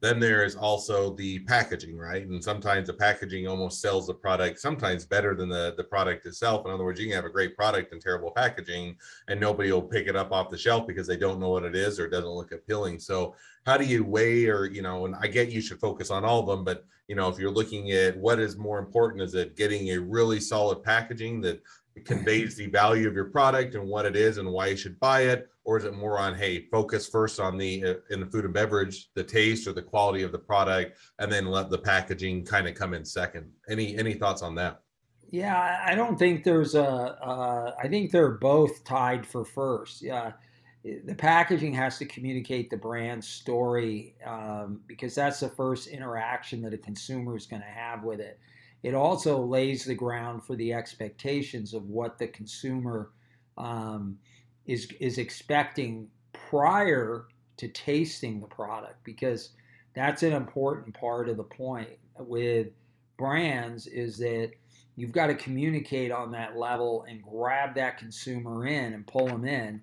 Then 0.00 0.20
there 0.20 0.44
is 0.44 0.54
also 0.54 1.14
the 1.14 1.40
packaging, 1.40 1.96
right? 1.96 2.24
And 2.26 2.42
sometimes 2.42 2.86
the 2.86 2.94
packaging 2.94 3.48
almost 3.48 3.80
sells 3.80 4.06
the 4.06 4.14
product 4.14 4.60
sometimes 4.60 5.04
better 5.04 5.34
than 5.34 5.48
the, 5.48 5.74
the 5.76 5.84
product 5.84 6.24
itself. 6.26 6.64
In 6.66 6.72
other 6.72 6.84
words, 6.84 7.00
you 7.00 7.06
can 7.06 7.16
have 7.16 7.24
a 7.24 7.30
great 7.30 7.56
product 7.56 7.92
and 7.92 8.00
terrible 8.00 8.30
packaging, 8.30 8.96
and 9.26 9.40
nobody 9.40 9.72
will 9.72 9.82
pick 9.82 10.06
it 10.06 10.14
up 10.14 10.30
off 10.30 10.50
the 10.50 10.58
shelf 10.58 10.86
because 10.86 11.06
they 11.06 11.16
don't 11.16 11.40
know 11.40 11.50
what 11.50 11.64
it 11.64 11.74
is 11.74 11.98
or 11.98 12.06
it 12.06 12.10
doesn't 12.10 12.28
look 12.28 12.52
appealing. 12.52 13.00
So, 13.00 13.34
how 13.66 13.76
do 13.76 13.84
you 13.84 14.04
weigh, 14.04 14.46
or, 14.46 14.66
you 14.66 14.82
know, 14.82 15.04
and 15.04 15.14
I 15.20 15.26
get 15.26 15.50
you 15.50 15.60
should 15.60 15.80
focus 15.80 16.10
on 16.10 16.24
all 16.24 16.40
of 16.40 16.46
them, 16.46 16.64
but, 16.64 16.86
you 17.06 17.14
know, 17.14 17.28
if 17.28 17.38
you're 17.38 17.50
looking 17.50 17.90
at 17.90 18.16
what 18.16 18.38
is 18.38 18.56
more 18.56 18.78
important, 18.78 19.22
is 19.22 19.34
it 19.34 19.56
getting 19.56 19.90
a 19.90 19.98
really 19.98 20.40
solid 20.40 20.82
packaging 20.82 21.42
that 21.42 21.60
conveys 22.04 22.56
the 22.56 22.66
value 22.66 23.08
of 23.08 23.14
your 23.14 23.26
product 23.26 23.74
and 23.74 23.86
what 23.86 24.06
it 24.06 24.16
is 24.16 24.38
and 24.38 24.50
why 24.50 24.66
you 24.68 24.76
should 24.76 24.98
buy 25.00 25.22
it 25.22 25.48
or 25.64 25.78
is 25.78 25.84
it 25.84 25.94
more 25.94 26.18
on 26.18 26.34
hey 26.34 26.66
focus 26.70 27.08
first 27.08 27.38
on 27.38 27.58
the 27.58 27.84
uh, 27.84 27.94
in 28.10 28.20
the 28.20 28.26
food 28.26 28.44
and 28.44 28.54
beverage 28.54 29.10
the 29.14 29.22
taste 29.22 29.66
or 29.66 29.72
the 29.72 29.82
quality 29.82 30.22
of 30.22 30.32
the 30.32 30.38
product 30.38 30.98
and 31.18 31.30
then 31.30 31.46
let 31.46 31.70
the 31.70 31.78
packaging 31.78 32.44
kind 32.44 32.66
of 32.66 32.74
come 32.74 32.94
in 32.94 33.04
second? 33.04 33.50
Any 33.68 33.96
any 33.96 34.14
thoughts 34.14 34.42
on 34.42 34.54
that? 34.56 34.82
Yeah 35.30 35.82
i 35.84 35.94
don't 35.94 36.18
think 36.18 36.42
there's 36.42 36.74
a. 36.74 36.84
Uh, 36.84 37.74
I 37.82 37.88
think 37.88 38.10
they're 38.10 38.30
both 38.30 38.84
tied 38.84 39.26
for 39.26 39.44
first. 39.44 40.02
Yeah 40.02 40.32
the 41.04 41.14
packaging 41.14 41.74
has 41.74 41.98
to 41.98 42.06
communicate 42.06 42.70
the 42.70 42.76
brand 42.76 43.22
story 43.22 44.14
um, 44.24 44.80
because 44.86 45.14
that's 45.14 45.40
the 45.40 45.48
first 45.48 45.88
interaction 45.88 46.62
that 46.62 46.72
a 46.72 46.78
consumer 46.78 47.36
is 47.36 47.46
going 47.46 47.62
to 47.62 47.68
have 47.68 48.04
with 48.04 48.20
it 48.20 48.38
it 48.82 48.94
also 48.94 49.42
lays 49.42 49.84
the 49.84 49.94
ground 49.94 50.44
for 50.44 50.56
the 50.56 50.72
expectations 50.72 51.74
of 51.74 51.88
what 51.88 52.18
the 52.18 52.28
consumer 52.28 53.10
um, 53.56 54.18
is 54.66 54.88
is 55.00 55.18
expecting 55.18 56.08
prior 56.32 57.26
to 57.56 57.68
tasting 57.68 58.40
the 58.40 58.46
product 58.46 59.02
because 59.04 59.50
that's 59.94 60.22
an 60.22 60.32
important 60.32 60.94
part 60.94 61.28
of 61.28 61.36
the 61.36 61.42
point 61.42 61.88
with 62.18 62.68
brands 63.16 63.86
is 63.88 64.16
that 64.18 64.52
you've 64.94 65.12
got 65.12 65.26
to 65.26 65.34
communicate 65.34 66.12
on 66.12 66.30
that 66.30 66.56
level 66.56 67.04
and 67.08 67.22
grab 67.22 67.74
that 67.74 67.98
consumer 67.98 68.66
in 68.66 68.92
and 68.92 69.06
pull 69.06 69.26
them 69.26 69.44
in 69.44 69.80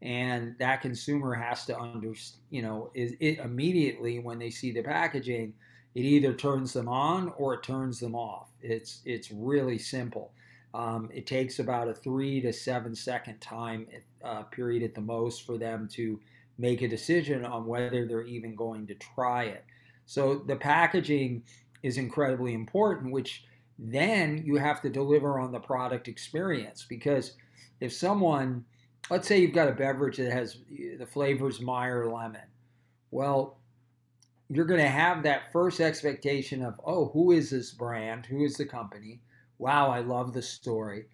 and 0.00 0.54
that 0.58 0.80
consumer 0.80 1.34
has 1.34 1.66
to 1.66 1.76
understand 1.76 2.42
you 2.50 2.62
know 2.62 2.90
is 2.94 3.12
it 3.20 3.38
immediately 3.40 4.18
when 4.18 4.38
they 4.38 4.50
see 4.50 4.72
the 4.72 4.82
packaging 4.82 5.52
it 5.94 6.04
either 6.04 6.32
turns 6.32 6.72
them 6.72 6.88
on 6.88 7.32
or 7.36 7.54
it 7.54 7.62
turns 7.62 8.00
them 8.00 8.14
off. 8.14 8.48
It's 8.62 9.00
it's 9.04 9.30
really 9.30 9.78
simple. 9.78 10.32
Um, 10.74 11.10
it 11.12 11.26
takes 11.26 11.58
about 11.58 11.88
a 11.88 11.94
three 11.94 12.40
to 12.42 12.52
seven 12.52 12.94
second 12.94 13.40
time 13.40 13.86
uh, 14.22 14.42
period 14.44 14.82
at 14.82 14.94
the 14.94 15.00
most 15.00 15.46
for 15.46 15.56
them 15.56 15.88
to 15.92 16.20
make 16.58 16.82
a 16.82 16.88
decision 16.88 17.44
on 17.44 17.66
whether 17.66 18.06
they're 18.06 18.22
even 18.22 18.54
going 18.54 18.86
to 18.88 18.94
try 18.94 19.44
it. 19.44 19.64
So 20.06 20.42
the 20.46 20.56
packaging 20.56 21.42
is 21.82 21.98
incredibly 21.98 22.54
important, 22.54 23.12
which 23.12 23.44
then 23.78 24.42
you 24.44 24.56
have 24.56 24.82
to 24.82 24.90
deliver 24.90 25.38
on 25.38 25.52
the 25.52 25.60
product 25.60 26.08
experience 26.08 26.84
because 26.88 27.34
if 27.80 27.92
someone 27.92 28.64
let's 29.10 29.26
say 29.26 29.38
you've 29.38 29.54
got 29.54 29.68
a 29.68 29.72
beverage 29.72 30.16
that 30.18 30.32
has 30.32 30.58
the 30.98 31.06
flavors 31.06 31.60
Meyer 31.60 32.10
lemon. 32.10 32.42
Well, 33.10 33.58
you're 34.48 34.64
going 34.64 34.80
to 34.80 34.88
have 34.88 35.22
that 35.22 35.52
first 35.52 35.80
expectation 35.80 36.64
of, 36.64 36.80
oh, 36.84 37.06
who 37.12 37.32
is 37.32 37.50
this 37.50 37.72
brand? 37.72 38.26
Who 38.26 38.44
is 38.44 38.56
the 38.56 38.64
company? 38.64 39.20
Wow, 39.58 39.90
I 39.90 40.00
love 40.00 40.32
the 40.32 40.42
story. 40.42 41.06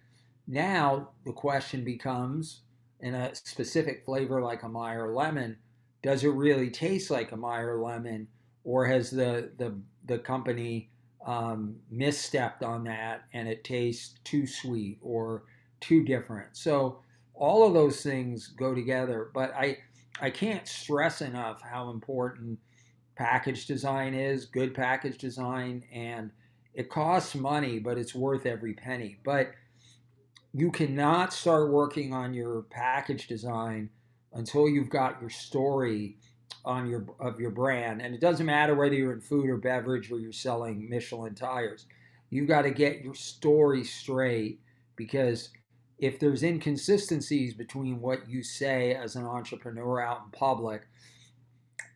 Now 0.47 1.09
the 1.25 1.33
question 1.33 1.83
becomes 1.83 2.61
in 2.99 3.13
a 3.15 3.35
specific 3.35 4.05
flavor 4.05 4.41
like 4.41 4.63
a 4.63 4.69
Meyer 4.69 5.13
lemon, 5.13 5.57
does 6.01 6.23
it 6.23 6.29
really 6.29 6.69
taste 6.69 7.09
like 7.09 7.31
a 7.31 7.37
Meyer 7.37 7.77
lemon, 7.81 8.27
or 8.63 8.85
has 8.85 9.09
the 9.09 9.51
the 9.57 9.75
the 10.05 10.19
company 10.19 10.89
um, 11.25 11.77
misstepped 11.91 12.61
on 12.63 12.83
that 12.83 13.23
and 13.33 13.47
it 13.47 13.63
tastes 13.63 14.15
too 14.23 14.45
sweet 14.47 14.99
or 15.01 15.43
too 15.81 16.03
different? 16.03 16.55
So 16.55 16.99
all 17.33 17.65
of 17.67 17.73
those 17.73 18.01
things 18.01 18.47
go 18.47 18.73
together. 18.75 19.29
But 19.33 19.53
I 19.55 19.79
I 20.21 20.29
can't 20.29 20.67
stress 20.67 21.21
enough 21.21 21.61
how 21.61 21.89
important 21.89 22.59
package 23.15 23.65
design 23.65 24.13
is, 24.13 24.45
good 24.45 24.73
package 24.73 25.17
design, 25.17 25.83
and 25.91 26.31
it 26.73 26.89
costs 26.89 27.35
money, 27.35 27.79
but 27.79 27.97
it's 27.97 28.13
worth 28.13 28.45
every 28.45 28.73
penny. 28.73 29.17
But 29.23 29.51
you 30.53 30.71
cannot 30.71 31.33
start 31.33 31.71
working 31.71 32.13
on 32.13 32.33
your 32.33 32.63
package 32.63 33.27
design 33.27 33.89
until 34.33 34.69
you've 34.69 34.89
got 34.89 35.19
your 35.21 35.29
story 35.29 36.17
on 36.65 36.89
your 36.89 37.05
of 37.19 37.39
your 37.39 37.51
brand. 37.51 38.01
And 38.01 38.13
it 38.13 38.21
doesn't 38.21 38.45
matter 38.45 38.75
whether 38.75 38.95
you're 38.95 39.13
in 39.13 39.21
food 39.21 39.49
or 39.49 39.57
beverage 39.57 40.11
or 40.11 40.19
you're 40.19 40.31
selling 40.31 40.89
Michelin 40.89 41.35
tires. 41.35 41.85
You've 42.29 42.47
got 42.47 42.63
to 42.63 42.71
get 42.71 43.01
your 43.01 43.13
story 43.13 43.83
straight 43.83 44.59
because 44.95 45.49
if 45.99 46.19
there's 46.19 46.43
inconsistencies 46.43 47.53
between 47.53 48.01
what 48.01 48.27
you 48.27 48.43
say 48.43 48.93
as 48.93 49.15
an 49.15 49.25
entrepreneur 49.25 50.01
out 50.01 50.23
in 50.25 50.31
public 50.31 50.87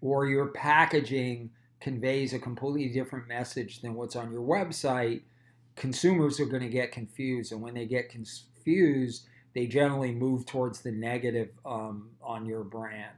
or 0.02 0.26
your 0.28 0.48
packaging 0.48 1.50
conveys 1.80 2.34
a 2.34 2.40
completely 2.40 2.90
different 2.90 3.28
message 3.28 3.82
than 3.82 3.94
what's 3.94 4.16
on 4.16 4.32
your 4.32 4.42
website, 4.42 5.22
consumers 5.76 6.40
are 6.40 6.46
going 6.46 6.64
to 6.64 6.70
get 6.70 6.92
confused. 6.92 7.52
And 7.52 7.62
when 7.62 7.74
they 7.74 7.86
get 7.86 8.10
confused, 8.10 9.26
they 9.56 9.66
generally 9.66 10.12
move 10.12 10.46
towards 10.46 10.82
the 10.82 10.92
negative 10.92 11.50
um, 11.66 12.10
on 12.22 12.46
your 12.46 12.64
brand. 12.64 13.16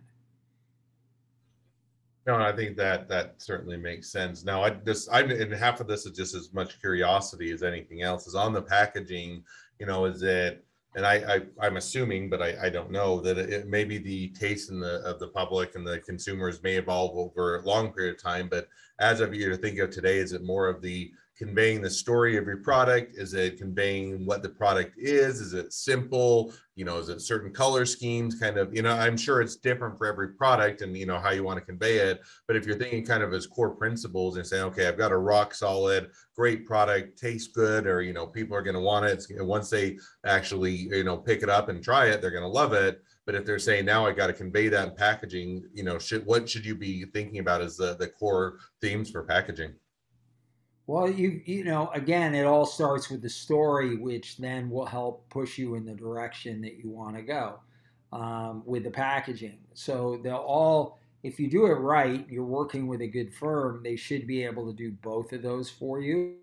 No, 2.28 2.36
I 2.36 2.56
think 2.56 2.78
that 2.78 3.10
that 3.10 3.36
certainly 3.40 3.78
makes 3.78 4.12
sense. 4.12 4.46
Now, 4.46 4.62
I 4.62 4.70
just 4.70 5.12
I 5.12 5.22
and 5.22 5.52
half 5.52 5.80
of 5.80 5.88
this 5.88 6.06
is 6.06 6.16
just 6.16 6.36
as 6.36 6.54
much 6.54 6.80
curiosity 6.80 7.52
as 7.52 7.64
anything 7.64 8.04
else. 8.04 8.28
Is 8.28 8.36
on 8.36 8.54
the 8.54 8.62
packaging, 8.62 9.44
you 9.80 9.88
know, 9.88 10.06
is 10.06 10.22
it 10.22 10.64
and 10.96 11.06
I, 11.06 11.42
I 11.62 11.68
am 11.68 11.78
assuming, 11.78 12.30
but 12.30 12.42
I, 12.42 12.56
I 12.64 12.70
don't 12.70 12.92
know 12.92 13.22
that 13.22 13.38
it, 13.38 13.68
maybe 13.68 13.98
the 13.98 14.30
taste 14.30 14.70
in 14.70 14.80
the 14.80 15.02
of 15.06 15.20
the 15.20 15.30
public 15.30 15.76
and 15.76 15.88
the 15.88 16.00
consumers 16.00 16.62
may 16.64 16.76
evolve 16.76 17.18
over 17.18 17.58
a 17.58 17.66
long 17.66 17.94
period 17.94 18.16
of 18.16 18.22
time. 18.22 18.50
But 18.50 18.68
as 19.00 19.22
of 19.22 19.34
you 19.34 19.50
to 19.50 19.58
think 19.58 19.80
of 19.80 19.90
today, 19.90 20.18
is 20.18 20.34
it 20.34 20.44
more 20.44 20.68
of 20.68 20.82
the 20.82 21.12
conveying 21.42 21.82
the 21.82 21.90
story 21.90 22.38
of 22.38 22.46
your 22.46 22.58
product? 22.58 23.18
Is 23.18 23.34
it 23.34 23.58
conveying 23.58 24.28
what 24.28 24.44
the 24.44 24.50
product 24.50 24.94
is? 24.96 25.42
Is 25.42 25.56
it 25.56 25.74
simple? 25.74 26.54
You 26.76 26.86
know, 26.86 27.00
is 27.00 27.10
it 27.10 27.20
certain 27.20 27.52
color 27.52 27.84
schemes? 27.84 28.40
Kind 28.40 28.58
of, 28.58 28.72
you 28.76 28.84
know, 28.84 28.92
I'm 28.92 29.18
sure 29.18 29.42
it's 29.42 29.56
different 29.56 29.98
for 29.98 30.06
every 30.06 30.36
product 30.36 30.82
and, 30.82 30.96
you 30.96 31.08
know, 31.08 31.18
how 31.18 31.32
you 31.32 31.44
want 31.44 31.58
to 31.58 31.66
convey 31.66 31.98
it. 31.98 32.22
But 32.46 32.58
if 32.58 32.68
you're 32.68 32.78
thinking 32.78 33.04
kind 33.04 33.24
of 33.24 33.34
as 33.34 33.48
core 33.48 33.72
principles 33.72 34.38
and 34.38 34.46
saying, 34.46 34.66
okay, 34.66 34.88
I've 34.88 35.00
got 35.00 35.12
a 35.12 35.18
rock 35.18 35.56
solid, 35.56 36.12
great 36.36 36.68
product, 36.68 37.18
tastes 37.18 37.52
good, 37.52 37.88
or, 37.88 38.04
you 38.04 38.14
know, 38.14 38.28
people 38.28 38.56
are 38.56 38.62
going 38.62 38.76
to 38.76 38.80
want 38.80 39.08
it. 39.08 39.26
once 39.40 39.72
they 39.72 39.98
actually, 40.24 40.76
you 40.76 41.04
know, 41.04 41.18
pick 41.18 41.42
it 41.42 41.50
up 41.50 41.70
and 41.70 41.84
try 41.84 42.06
it, 42.06 42.22
they're 42.22 42.30
going 42.30 42.44
to 42.44 42.48
love 42.48 42.74
it. 42.74 43.02
But 43.26 43.34
if 43.34 43.46
they're 43.46 43.58
saying 43.58 43.86
now 43.86 44.06
I 44.06 44.12
got 44.12 44.28
to 44.28 44.34
convey 44.34 44.68
that 44.68 44.90
in 44.90 44.96
packaging, 44.96 45.64
you 45.74 45.84
know, 45.84 45.98
should 45.98 46.24
what 46.28 46.48
should 46.48 46.66
you 46.66 46.76
be 46.76 47.06
thinking 47.06 47.40
about 47.40 47.62
as 47.62 47.78
the, 47.78 47.96
the 47.96 48.10
core 48.10 48.60
themes 48.80 49.10
for 49.10 49.24
packaging? 49.24 49.74
Well, 50.88 51.10
you 51.10 51.42
you 51.46 51.64
know, 51.64 51.90
again, 51.94 52.36
it 52.36 52.46
all 52.46 52.66
starts 52.66 53.10
with 53.10 53.22
the 53.22 53.30
story, 53.30 53.96
which 53.96 54.38
then 54.38 54.70
will 54.70 54.86
help 54.86 55.30
push 55.30 55.58
you 55.58 55.76
in 55.76 55.86
the 55.86 55.94
direction 55.94 56.62
that 56.62 56.78
you 56.78 56.90
want 56.90 57.16
to 57.16 57.22
go 57.22 57.60
um, 58.12 58.64
with 58.66 58.84
the 58.84 58.92
packaging. 58.92 59.60
So 59.74 60.20
they'll 60.24 60.36
all, 60.36 61.00
if 61.24 61.40
you 61.40 61.50
do 61.50 61.68
it 61.68 61.76
right, 61.76 62.28
you're 62.30 62.44
working 62.44 62.88
with 62.88 63.02
a 63.02 63.08
good 63.08 63.34
firm. 63.34 63.84
They 63.84 63.96
should 63.96 64.28
be 64.28 64.44
able 64.44 64.66
to 64.68 64.74
do 64.74 64.92
both 64.92 65.34
of 65.34 65.42
those 65.42 65.70
for 65.70 66.02
you. 66.02 66.36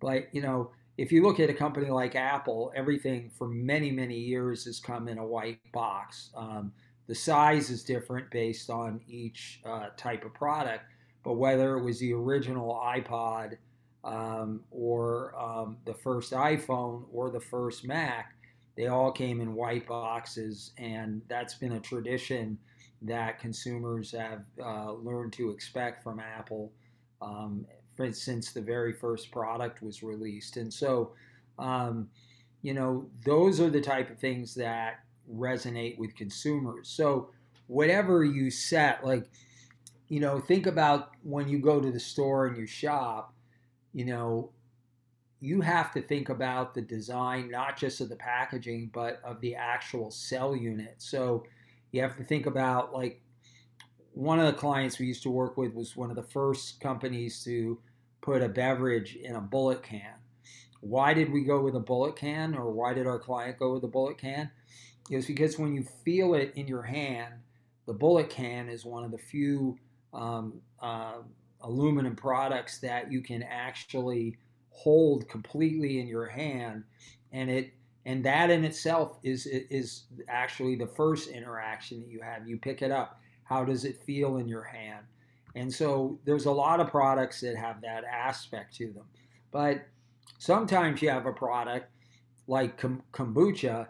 But 0.00 0.28
you 0.32 0.42
know, 0.42 0.70
if 0.96 1.12
you 1.12 1.22
look 1.22 1.38
at 1.38 1.50
a 1.50 1.54
company 1.54 1.90
like 1.90 2.16
Apple, 2.16 2.72
everything 2.74 3.30
for 3.36 3.48
many 3.48 3.90
many 3.90 4.18
years 4.18 4.64
has 4.64 4.80
come 4.80 5.08
in 5.08 5.18
a 5.18 5.26
white 5.26 5.60
box. 5.72 6.30
Um, 6.36 6.72
the 7.06 7.14
size 7.14 7.70
is 7.70 7.84
different 7.84 8.30
based 8.30 8.70
on 8.70 9.00
each 9.08 9.60
uh, 9.64 9.88
type 9.96 10.24
of 10.24 10.34
product 10.34 10.84
but 11.28 11.36
whether 11.36 11.76
it 11.76 11.82
was 11.82 11.98
the 11.98 12.10
original 12.14 12.80
iPod 12.82 13.58
um, 14.02 14.62
or 14.70 15.38
um, 15.38 15.76
the 15.84 15.92
first 15.92 16.32
iPhone 16.32 17.04
or 17.12 17.28
the 17.28 17.38
first 17.38 17.86
Mac, 17.86 18.32
they 18.78 18.86
all 18.86 19.12
came 19.12 19.42
in 19.42 19.52
white 19.52 19.86
boxes, 19.86 20.70
and 20.78 21.20
that's 21.28 21.52
been 21.52 21.72
a 21.72 21.80
tradition 21.80 22.56
that 23.02 23.38
consumers 23.38 24.10
have 24.12 24.40
uh, 24.58 24.92
learned 24.92 25.34
to 25.34 25.50
expect 25.50 26.02
from 26.02 26.18
Apple 26.18 26.72
um, 27.20 27.66
since 28.12 28.52
the 28.52 28.62
very 28.62 28.94
first 28.94 29.30
product 29.30 29.82
was 29.82 30.02
released. 30.02 30.56
And 30.56 30.72
so, 30.72 31.12
um, 31.58 32.08
you 32.62 32.72
know, 32.72 33.06
those 33.26 33.60
are 33.60 33.68
the 33.68 33.82
type 33.82 34.08
of 34.08 34.18
things 34.18 34.54
that 34.54 35.00
resonate 35.30 35.98
with 35.98 36.16
consumers. 36.16 36.88
So, 36.88 37.28
whatever 37.66 38.24
you 38.24 38.50
set, 38.50 39.04
like, 39.04 39.28
you 40.08 40.20
know, 40.20 40.40
think 40.40 40.66
about 40.66 41.10
when 41.22 41.48
you 41.48 41.58
go 41.58 41.80
to 41.80 41.90
the 41.90 42.00
store 42.00 42.46
and 42.46 42.56
you 42.56 42.66
shop, 42.66 43.34
you 43.92 44.04
know, 44.04 44.50
you 45.40 45.60
have 45.60 45.92
to 45.92 46.02
think 46.02 46.30
about 46.30 46.74
the 46.74 46.82
design, 46.82 47.50
not 47.50 47.76
just 47.76 48.00
of 48.00 48.08
the 48.08 48.16
packaging, 48.16 48.90
but 48.92 49.20
of 49.22 49.40
the 49.40 49.54
actual 49.54 50.10
sell 50.10 50.56
unit. 50.56 50.96
So 50.98 51.44
you 51.92 52.02
have 52.02 52.16
to 52.16 52.24
think 52.24 52.46
about 52.46 52.92
like 52.92 53.20
one 54.12 54.40
of 54.40 54.46
the 54.46 54.52
clients 54.52 54.98
we 54.98 55.06
used 55.06 55.22
to 55.22 55.30
work 55.30 55.56
with 55.56 55.74
was 55.74 55.96
one 55.96 56.10
of 56.10 56.16
the 56.16 56.22
first 56.22 56.80
companies 56.80 57.44
to 57.44 57.78
put 58.20 58.42
a 58.42 58.48
beverage 58.48 59.14
in 59.16 59.36
a 59.36 59.40
bullet 59.40 59.82
can. 59.82 60.14
Why 60.80 61.14
did 61.14 61.30
we 61.30 61.44
go 61.44 61.60
with 61.60 61.76
a 61.76 61.80
bullet 61.80 62.16
can, 62.16 62.54
or 62.54 62.70
why 62.70 62.94
did 62.94 63.06
our 63.06 63.18
client 63.18 63.58
go 63.58 63.74
with 63.74 63.84
a 63.84 63.88
bullet 63.88 64.18
can? 64.18 64.50
Was 65.10 65.26
because 65.26 65.58
when 65.58 65.74
you 65.74 65.84
feel 66.04 66.34
it 66.34 66.52
in 66.56 66.66
your 66.66 66.82
hand, 66.82 67.34
the 67.86 67.94
bullet 67.94 68.28
can 68.28 68.68
is 68.68 68.84
one 68.84 69.04
of 69.04 69.10
the 69.10 69.18
few 69.18 69.78
um, 70.12 70.60
uh, 70.80 71.18
aluminum 71.62 72.16
products 72.16 72.78
that 72.78 73.10
you 73.10 73.20
can 73.20 73.42
actually 73.42 74.36
hold 74.70 75.28
completely 75.28 76.00
in 76.00 76.06
your 76.06 76.26
hand, 76.26 76.84
and 77.32 77.50
it 77.50 77.72
and 78.06 78.24
that 78.24 78.50
in 78.50 78.64
itself 78.64 79.18
is 79.22 79.46
is 79.46 80.04
actually 80.28 80.76
the 80.76 80.86
first 80.86 81.28
interaction 81.28 82.00
that 82.00 82.08
you 82.08 82.20
have. 82.20 82.48
You 82.48 82.58
pick 82.58 82.82
it 82.82 82.90
up. 82.90 83.20
How 83.44 83.64
does 83.64 83.84
it 83.84 84.02
feel 84.04 84.36
in 84.36 84.48
your 84.48 84.64
hand? 84.64 85.04
And 85.54 85.72
so 85.72 86.18
there's 86.24 86.44
a 86.44 86.52
lot 86.52 86.80
of 86.80 86.88
products 86.88 87.40
that 87.40 87.56
have 87.56 87.80
that 87.80 88.04
aspect 88.04 88.76
to 88.76 88.92
them. 88.92 89.04
But 89.50 89.86
sometimes 90.38 91.02
you 91.02 91.10
have 91.10 91.26
a 91.26 91.32
product 91.32 91.90
like 92.46 92.80
kombucha, 92.80 93.88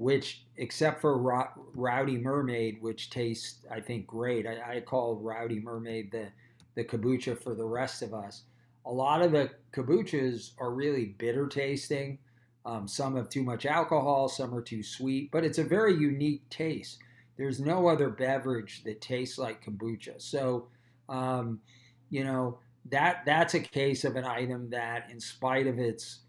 which, 0.00 0.46
except 0.56 0.98
for 1.02 1.44
Rowdy 1.74 2.16
Mermaid, 2.16 2.80
which 2.80 3.10
tastes, 3.10 3.66
I 3.70 3.80
think, 3.80 4.06
great. 4.06 4.46
I, 4.46 4.76
I 4.76 4.80
call 4.80 5.16
Rowdy 5.16 5.60
Mermaid 5.60 6.10
the, 6.10 6.28
the 6.74 6.84
kombucha 6.84 7.38
for 7.38 7.54
the 7.54 7.66
rest 7.66 8.00
of 8.00 8.14
us. 8.14 8.44
A 8.86 8.90
lot 8.90 9.20
of 9.20 9.32
the 9.32 9.50
kombuchas 9.74 10.52
are 10.58 10.70
really 10.70 11.14
bitter 11.18 11.46
tasting. 11.48 12.16
Um, 12.64 12.88
some 12.88 13.14
have 13.16 13.28
too 13.28 13.42
much 13.42 13.66
alcohol, 13.66 14.30
some 14.30 14.54
are 14.54 14.62
too 14.62 14.82
sweet, 14.82 15.30
but 15.30 15.44
it's 15.44 15.58
a 15.58 15.64
very 15.64 15.94
unique 15.94 16.48
taste. 16.48 16.96
There's 17.36 17.60
no 17.60 17.86
other 17.86 18.08
beverage 18.08 18.82
that 18.84 19.02
tastes 19.02 19.36
like 19.36 19.62
kombucha. 19.62 20.14
So, 20.22 20.68
um, 21.10 21.60
you 22.08 22.24
know, 22.24 22.58
that 22.88 23.24
that's 23.26 23.52
a 23.52 23.60
case 23.60 24.04
of 24.04 24.16
an 24.16 24.24
item 24.24 24.70
that, 24.70 25.10
in 25.10 25.20
spite 25.20 25.66
of 25.66 25.78
its 25.78 26.20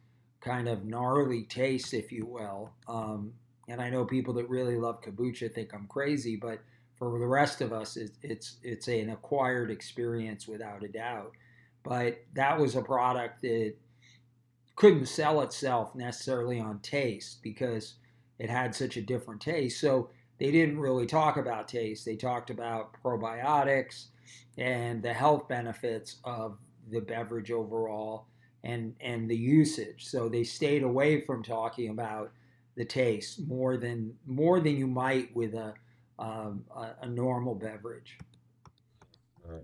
kind 0.42 0.68
of 0.68 0.84
gnarly 0.84 1.44
taste, 1.44 1.94
if 1.94 2.12
you 2.12 2.25
will, 2.25 2.74
um, 2.90 3.32
and 3.68 3.82
I 3.82 3.89
know 3.89 4.06
people 4.06 4.34
that 4.36 4.50
really 4.50 4.77
love 4.77 5.01
kombucha 5.01 5.53
think 5.53 5.74
I'm 5.74 5.88
crazy, 5.88 6.36
but 6.36 6.60
for 6.98 7.18
the 7.18 7.27
rest 7.27 7.62
of 7.62 7.74
us, 7.74 7.98
it, 7.98 8.12
it's 8.22 8.58
it's 8.63 8.88
an 8.88 9.10
acquired 9.10 9.72
experience 9.72 10.48
without 10.48 10.84
a 10.84 10.88
doubt. 10.88 11.32
But 11.84 12.20
that 12.34 12.60
was 12.60 12.75
a 12.75 12.82
product 12.82 13.41
that 13.41 13.74
couldn't 14.75 15.08
sell 15.08 15.41
itself 15.41 15.96
necessarily 15.96 16.60
on 16.60 16.80
taste 16.80 17.41
because 17.41 17.96
it 18.39 18.50
had 18.50 18.75
such 18.75 18.98
a 18.98 19.01
different 19.01 19.41
taste. 19.41 19.80
So 19.80 20.10
they 20.39 20.51
didn't 20.51 20.80
really 20.80 21.06
talk 21.06 21.38
about 21.38 21.68
taste. 21.68 22.06
They 22.06 22.15
talked 22.15 22.50
about 22.50 22.96
probiotics 23.03 24.06
and 24.58 25.01
the 25.03 25.13
health 25.13 25.48
benefits 25.48 26.18
of 26.24 26.58
the 26.91 27.01
beverage 27.01 27.51
overall 27.51 28.25
and 28.63 28.96
and 29.01 29.30
the 29.30 29.38
usage. 29.38 30.06
So 30.08 30.30
they 30.30 30.44
stayed 30.44 30.84
away 30.84 31.22
from 31.22 31.44
talking 31.44 31.89
about 31.89 32.32
the 32.75 32.86
taste 32.86 33.46
more 33.48 33.78
than 33.78 34.13
more 34.25 34.60
than 34.60 34.78
you 34.78 34.88
might 34.88 35.36
with 35.36 35.54
a 35.54 35.74
um, 36.20 36.63
a, 36.75 36.90
a, 37.01 37.08
normal 37.08 37.56
beverage. 37.56 38.18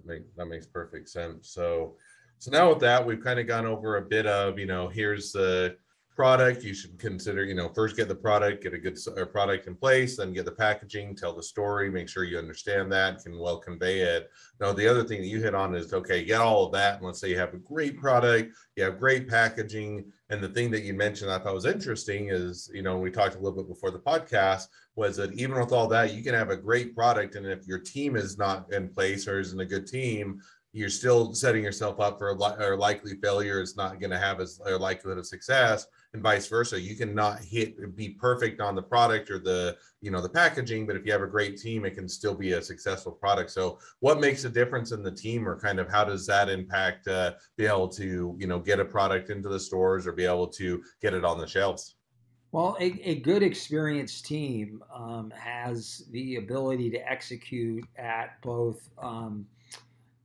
Make, 0.06 0.36
that 0.36 0.48
makes 0.48 0.66
perfect 0.66 1.08
sense. 1.08 1.50
So 1.50 1.96
so 2.40 2.52
now 2.52 2.70
with 2.70 2.80
that, 2.80 3.06
we've 3.06 3.24
kind 3.24 3.40
of 3.40 3.48
gone 3.48 3.66
over 3.66 3.98
a 3.98 4.02
bit 4.02 4.26
of 4.26 4.60
you 4.60 4.66
know 4.66 4.88
here's 4.88 5.32
the 5.32 5.78
product, 6.18 6.64
you 6.64 6.74
should 6.74 6.98
consider, 6.98 7.46
you 7.46 7.54
know, 7.54 7.70
first 7.70 7.96
get 7.96 8.08
the 8.08 8.16
product, 8.16 8.64
get 8.64 8.74
a 8.74 8.78
good 8.80 8.98
uh, 9.16 9.24
product 9.26 9.68
in 9.68 9.76
place, 9.76 10.18
then 10.18 10.34
get 10.34 10.46
the 10.46 10.52
packaging, 10.52 11.16
tell 11.16 11.32
the 11.32 11.44
story, 11.44 11.92
make 11.92 12.10
sure 12.10 12.24
you 12.24 12.40
understand 12.40 12.92
that, 12.92 13.24
can 13.24 13.38
well 13.38 13.60
convey 13.60 14.00
it. 14.00 14.32
Now, 14.60 14.74
the 14.74 14.88
other 14.88 15.04
thing 15.04 15.22
that 15.22 15.28
you 15.28 15.40
hit 15.40 15.54
on 15.54 15.76
is 15.76 15.94
okay, 15.94 16.24
get 16.24 16.42
all 16.42 16.66
of 16.66 16.72
that. 16.72 16.96
And 16.96 17.06
let's 17.06 17.22
say 17.22 17.30
you 17.30 17.38
have 17.38 17.54
a 17.54 17.60
great 17.60 18.00
product, 18.00 18.52
you 18.76 18.84
have 18.84 19.00
great 19.00 19.30
packaging. 19.30 20.12
And 20.32 20.44
the 20.44 20.50
thing 20.50 20.72
that 20.72 20.82
you 20.82 20.96
mentioned 20.96 21.30
I 21.30 21.38
thought 21.38 21.54
was 21.54 21.68
interesting 21.68 22.30
is, 22.30 22.68
you 22.74 22.82
know, 22.82 22.98
we 22.98 23.12
talked 23.12 23.36
a 23.36 23.40
little 23.40 23.60
bit 23.60 23.70
before 23.70 23.92
the 23.92 24.00
podcast 24.00 24.70
was 24.96 25.18
that 25.18 25.34
even 25.34 25.60
with 25.60 25.72
all 25.72 25.88
that, 25.90 26.16
you 26.16 26.24
can 26.24 26.34
have 26.34 26.50
a 26.50 26.58
great 26.58 26.96
product. 26.96 27.36
And 27.36 27.46
if 27.46 27.68
your 27.68 27.78
team 27.78 28.16
is 28.16 28.40
not 28.40 28.74
in 28.74 28.90
place 28.90 29.28
or 29.28 29.40
isn't 29.40 29.62
a 29.62 29.66
good 29.66 29.86
team, 29.86 30.42
you're 30.74 30.90
still 30.90 31.34
setting 31.34 31.64
yourself 31.64 32.00
up 32.00 32.18
for 32.18 32.30
a, 32.30 32.34
li- 32.34 32.76
likely 32.76 33.16
failure. 33.16 33.62
It's 33.62 33.78
not 33.78 34.00
going 34.00 34.12
to 34.12 34.20
have 34.20 34.40
as 34.40 34.60
a 34.66 34.78
likelihood 34.78 35.18
of 35.18 35.26
success, 35.26 35.88
and 36.14 36.24
vice 36.24 36.48
versa. 36.48 36.80
You 36.80 36.96
can 36.96 37.14
not 37.14 37.40
hit 37.40 37.96
be 37.96 38.10
perfect 38.10 38.62
on 38.62 38.76
the 38.76 38.82
product 38.82 39.30
or 39.30 39.40
the 39.40 39.78
you 40.02 40.12
know 40.12 40.22
the 40.22 40.30
packaging, 40.30 40.88
but 40.88 40.96
if 40.96 41.06
you 41.06 41.12
have 41.12 41.22
a 41.22 41.28
great 41.28 41.58
team, 41.58 41.86
it 41.86 41.96
can 41.96 42.08
still 42.08 42.36
be 42.36 42.54
a 42.54 42.62
successful 42.62 43.12
product. 43.12 43.52
So, 43.52 43.80
what 44.00 44.20
makes 44.20 44.44
a 44.44 44.50
difference 44.50 44.92
in 44.92 45.04
the 45.04 45.12
team, 45.12 45.48
or 45.48 45.60
kind 45.60 45.80
of 45.80 45.90
how 45.90 46.04
does 46.04 46.26
that 46.28 46.50
impact 46.50 47.08
uh, 47.08 47.34
be 47.58 47.66
able 47.66 47.90
to 47.90 48.36
you 48.40 48.48
know 48.48 48.60
get 48.60 48.80
a 48.80 48.86
product 48.86 49.30
into 49.30 49.50
the 49.50 49.60
stores 49.60 50.08
or 50.08 50.14
be 50.14 50.26
able 50.26 50.48
to 50.48 50.82
get 51.02 51.14
it 51.14 51.26
on 51.26 51.40
the 51.40 51.48
shelves? 51.48 51.96
Well, 52.54 52.78
a, 52.80 52.86
a 53.04 53.20
good 53.20 53.44
experienced 53.44 54.26
team 54.26 54.82
um, 54.96 55.32
has 55.38 56.06
the 56.12 56.38
ability 56.38 56.90
to 56.92 57.12
execute 57.12 57.86
at 57.98 58.42
both 58.42 58.90
um, 58.98 59.46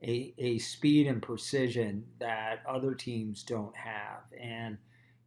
a, 0.05 0.33
a 0.39 0.59
speed 0.59 1.09
and 1.09 1.21
precision 1.21 2.05
that 2.21 2.63
other 2.69 2.95
teams 2.95 3.43
don't 3.43 3.77
have. 3.77 4.23
And, 4.41 4.79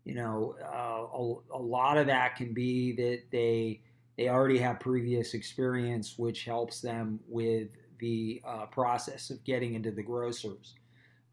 you 0.06 0.14
know, 0.14 0.56
uh, 0.64 1.18
a, 1.18 1.58
a 1.58 1.62
lot 1.62 1.98
of 1.98 2.08
that 2.08 2.36
can 2.36 2.54
be 2.54 2.96
that 2.96 3.24
they 3.32 3.82
they 4.18 4.30
already 4.30 4.60
have 4.60 4.80
previous 4.80 5.34
experience, 5.34 6.18
which 6.18 6.46
helps 6.46 6.80
them 6.80 7.20
with 7.28 7.70
the 8.00 8.42
uh, 8.48 8.66
process 8.68 9.30
of 9.30 9.44
getting 9.44 9.74
into 9.74 9.92
the 9.92 10.04
grocers. 10.04 10.76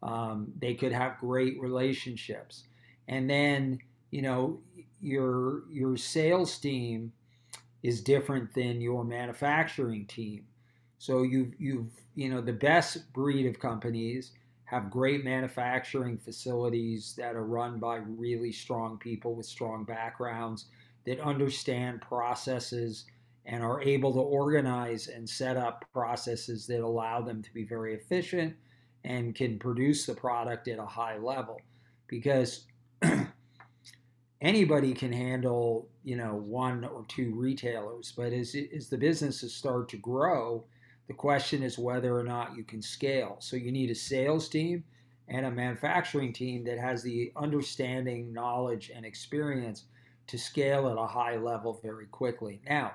Um, 0.01 0.51
they 0.59 0.73
could 0.73 0.91
have 0.91 1.17
great 1.19 1.61
relationships, 1.61 2.63
and 3.07 3.29
then 3.29 3.79
you 4.11 4.23
know 4.23 4.59
your 4.99 5.63
your 5.71 5.95
sales 5.95 6.57
team 6.57 7.13
is 7.83 8.01
different 8.01 8.53
than 8.53 8.81
your 8.81 9.03
manufacturing 9.03 10.07
team. 10.07 10.45
So 10.97 11.21
you've 11.21 11.53
you've 11.59 11.91
you 12.15 12.29
know 12.29 12.41
the 12.41 12.53
best 12.53 13.13
breed 13.13 13.45
of 13.45 13.59
companies 13.59 14.31
have 14.73 14.89
great 14.89 15.23
manufacturing 15.23 16.17
facilities 16.17 17.13
that 17.15 17.35
are 17.35 17.45
run 17.45 17.77
by 17.77 17.97
really 17.97 18.51
strong 18.51 18.97
people 18.97 19.35
with 19.35 19.45
strong 19.45 19.83
backgrounds 19.83 20.65
that 21.05 21.19
understand 21.19 22.01
processes 22.01 23.05
and 23.45 23.63
are 23.63 23.81
able 23.83 24.11
to 24.13 24.19
organize 24.19 25.07
and 25.09 25.29
set 25.29 25.57
up 25.57 25.85
processes 25.93 26.65
that 26.65 26.79
allow 26.79 27.21
them 27.21 27.43
to 27.43 27.53
be 27.53 27.63
very 27.63 27.93
efficient 27.93 28.55
and 29.03 29.35
can 29.35 29.59
produce 29.59 30.05
the 30.05 30.15
product 30.15 30.67
at 30.67 30.79
a 30.79 30.85
high 30.85 31.17
level. 31.17 31.61
Because 32.07 32.65
anybody 34.41 34.93
can 34.93 35.11
handle 35.11 35.87
you 36.03 36.15
know 36.15 36.35
one 36.35 36.83
or 36.83 37.05
two 37.07 37.33
retailers 37.33 38.11
but 38.15 38.33
as, 38.33 38.55
as 38.75 38.89
the 38.89 38.97
businesses 38.97 39.53
start 39.53 39.87
to 39.87 39.95
grow 39.97 40.65
the 41.07 41.13
question 41.13 41.63
is 41.63 41.77
whether 41.77 42.17
or 42.17 42.23
not 42.23 42.55
you 42.55 42.63
can 42.63 42.81
scale. 42.81 43.37
So 43.39 43.55
you 43.55 43.71
need 43.71 43.91
a 43.91 43.95
sales 43.95 44.47
team 44.47 44.83
and 45.27 45.45
a 45.45 45.51
manufacturing 45.51 46.33
team 46.33 46.63
that 46.65 46.77
has 46.77 47.03
the 47.03 47.31
understanding, 47.35 48.31
knowledge, 48.31 48.91
and 48.93 49.05
experience 49.05 49.85
to 50.27 50.37
scale 50.37 50.89
at 50.89 50.97
a 50.97 51.05
high 51.05 51.37
level 51.37 51.79
very 51.83 52.07
quickly. 52.07 52.61
Now, 52.67 52.93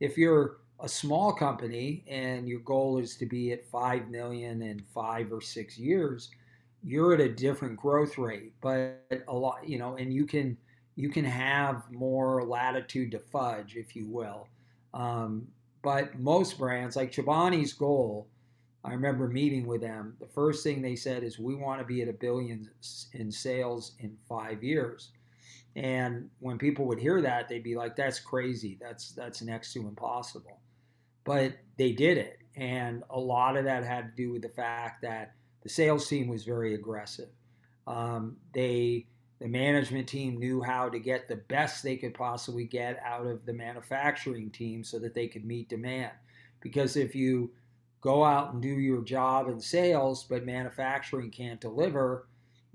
if 0.00 0.16
you're 0.16 0.58
a 0.80 0.88
small 0.88 1.32
company 1.32 2.04
and 2.06 2.48
your 2.48 2.60
goal 2.60 2.98
is 2.98 3.16
to 3.16 3.26
be 3.26 3.52
at 3.52 3.66
5 3.66 4.08
million 4.08 4.62
in 4.62 4.80
5 4.94 5.32
or 5.32 5.40
6 5.40 5.78
years, 5.78 6.30
you're 6.84 7.14
at 7.14 7.20
a 7.20 7.28
different 7.28 7.76
growth 7.76 8.18
rate, 8.18 8.52
but 8.60 9.04
a 9.26 9.34
lot, 9.34 9.68
you 9.68 9.78
know, 9.78 9.96
and 9.96 10.12
you 10.12 10.26
can 10.26 10.56
you 10.94 11.08
can 11.08 11.24
have 11.24 11.84
more 11.92 12.44
latitude 12.44 13.12
to 13.12 13.20
fudge, 13.20 13.76
if 13.76 13.94
you 13.94 14.08
will. 14.08 14.48
Um, 14.94 15.46
but 15.88 16.18
most 16.18 16.58
brands, 16.58 16.96
like 16.96 17.10
Chobani's 17.10 17.72
goal, 17.72 18.28
I 18.84 18.92
remember 18.92 19.26
meeting 19.26 19.66
with 19.66 19.80
them. 19.80 20.18
The 20.20 20.26
first 20.26 20.62
thing 20.62 20.82
they 20.82 20.96
said 20.96 21.22
is, 21.22 21.38
we 21.38 21.54
want 21.54 21.80
to 21.80 21.86
be 21.86 22.02
at 22.02 22.08
a 22.08 22.12
billion 22.12 22.68
in 23.14 23.32
sales 23.32 23.92
in 23.98 24.14
five 24.28 24.62
years. 24.62 25.12
And 25.76 26.28
when 26.40 26.58
people 26.58 26.84
would 26.88 26.98
hear 26.98 27.22
that, 27.22 27.48
they'd 27.48 27.62
be 27.62 27.74
like, 27.74 27.96
"That's 27.96 28.20
crazy. 28.20 28.76
That's 28.78 29.12
that's 29.12 29.40
next 29.40 29.72
to 29.72 29.88
impossible." 29.88 30.60
But 31.24 31.54
they 31.78 31.92
did 31.92 32.18
it, 32.18 32.40
and 32.54 33.02
a 33.08 33.18
lot 33.18 33.56
of 33.56 33.64
that 33.64 33.82
had 33.82 34.14
to 34.14 34.22
do 34.22 34.30
with 34.30 34.42
the 34.42 34.50
fact 34.50 35.00
that 35.00 35.32
the 35.62 35.70
sales 35.70 36.06
team 36.06 36.28
was 36.28 36.44
very 36.44 36.74
aggressive. 36.74 37.30
Um, 37.86 38.36
they 38.52 39.06
the 39.40 39.48
management 39.48 40.08
team 40.08 40.38
knew 40.38 40.62
how 40.62 40.88
to 40.88 40.98
get 40.98 41.28
the 41.28 41.36
best 41.36 41.82
they 41.82 41.96
could 41.96 42.14
possibly 42.14 42.64
get 42.64 43.00
out 43.04 43.26
of 43.26 43.46
the 43.46 43.52
manufacturing 43.52 44.50
team 44.50 44.82
so 44.82 44.98
that 44.98 45.14
they 45.14 45.28
could 45.28 45.44
meet 45.44 45.68
demand. 45.68 46.12
Because 46.60 46.96
if 46.96 47.14
you 47.14 47.50
go 48.00 48.24
out 48.24 48.52
and 48.52 48.62
do 48.62 48.68
your 48.68 49.02
job 49.02 49.48
in 49.48 49.60
sales, 49.60 50.24
but 50.24 50.44
manufacturing 50.44 51.30
can't 51.30 51.60
deliver, 51.60 52.26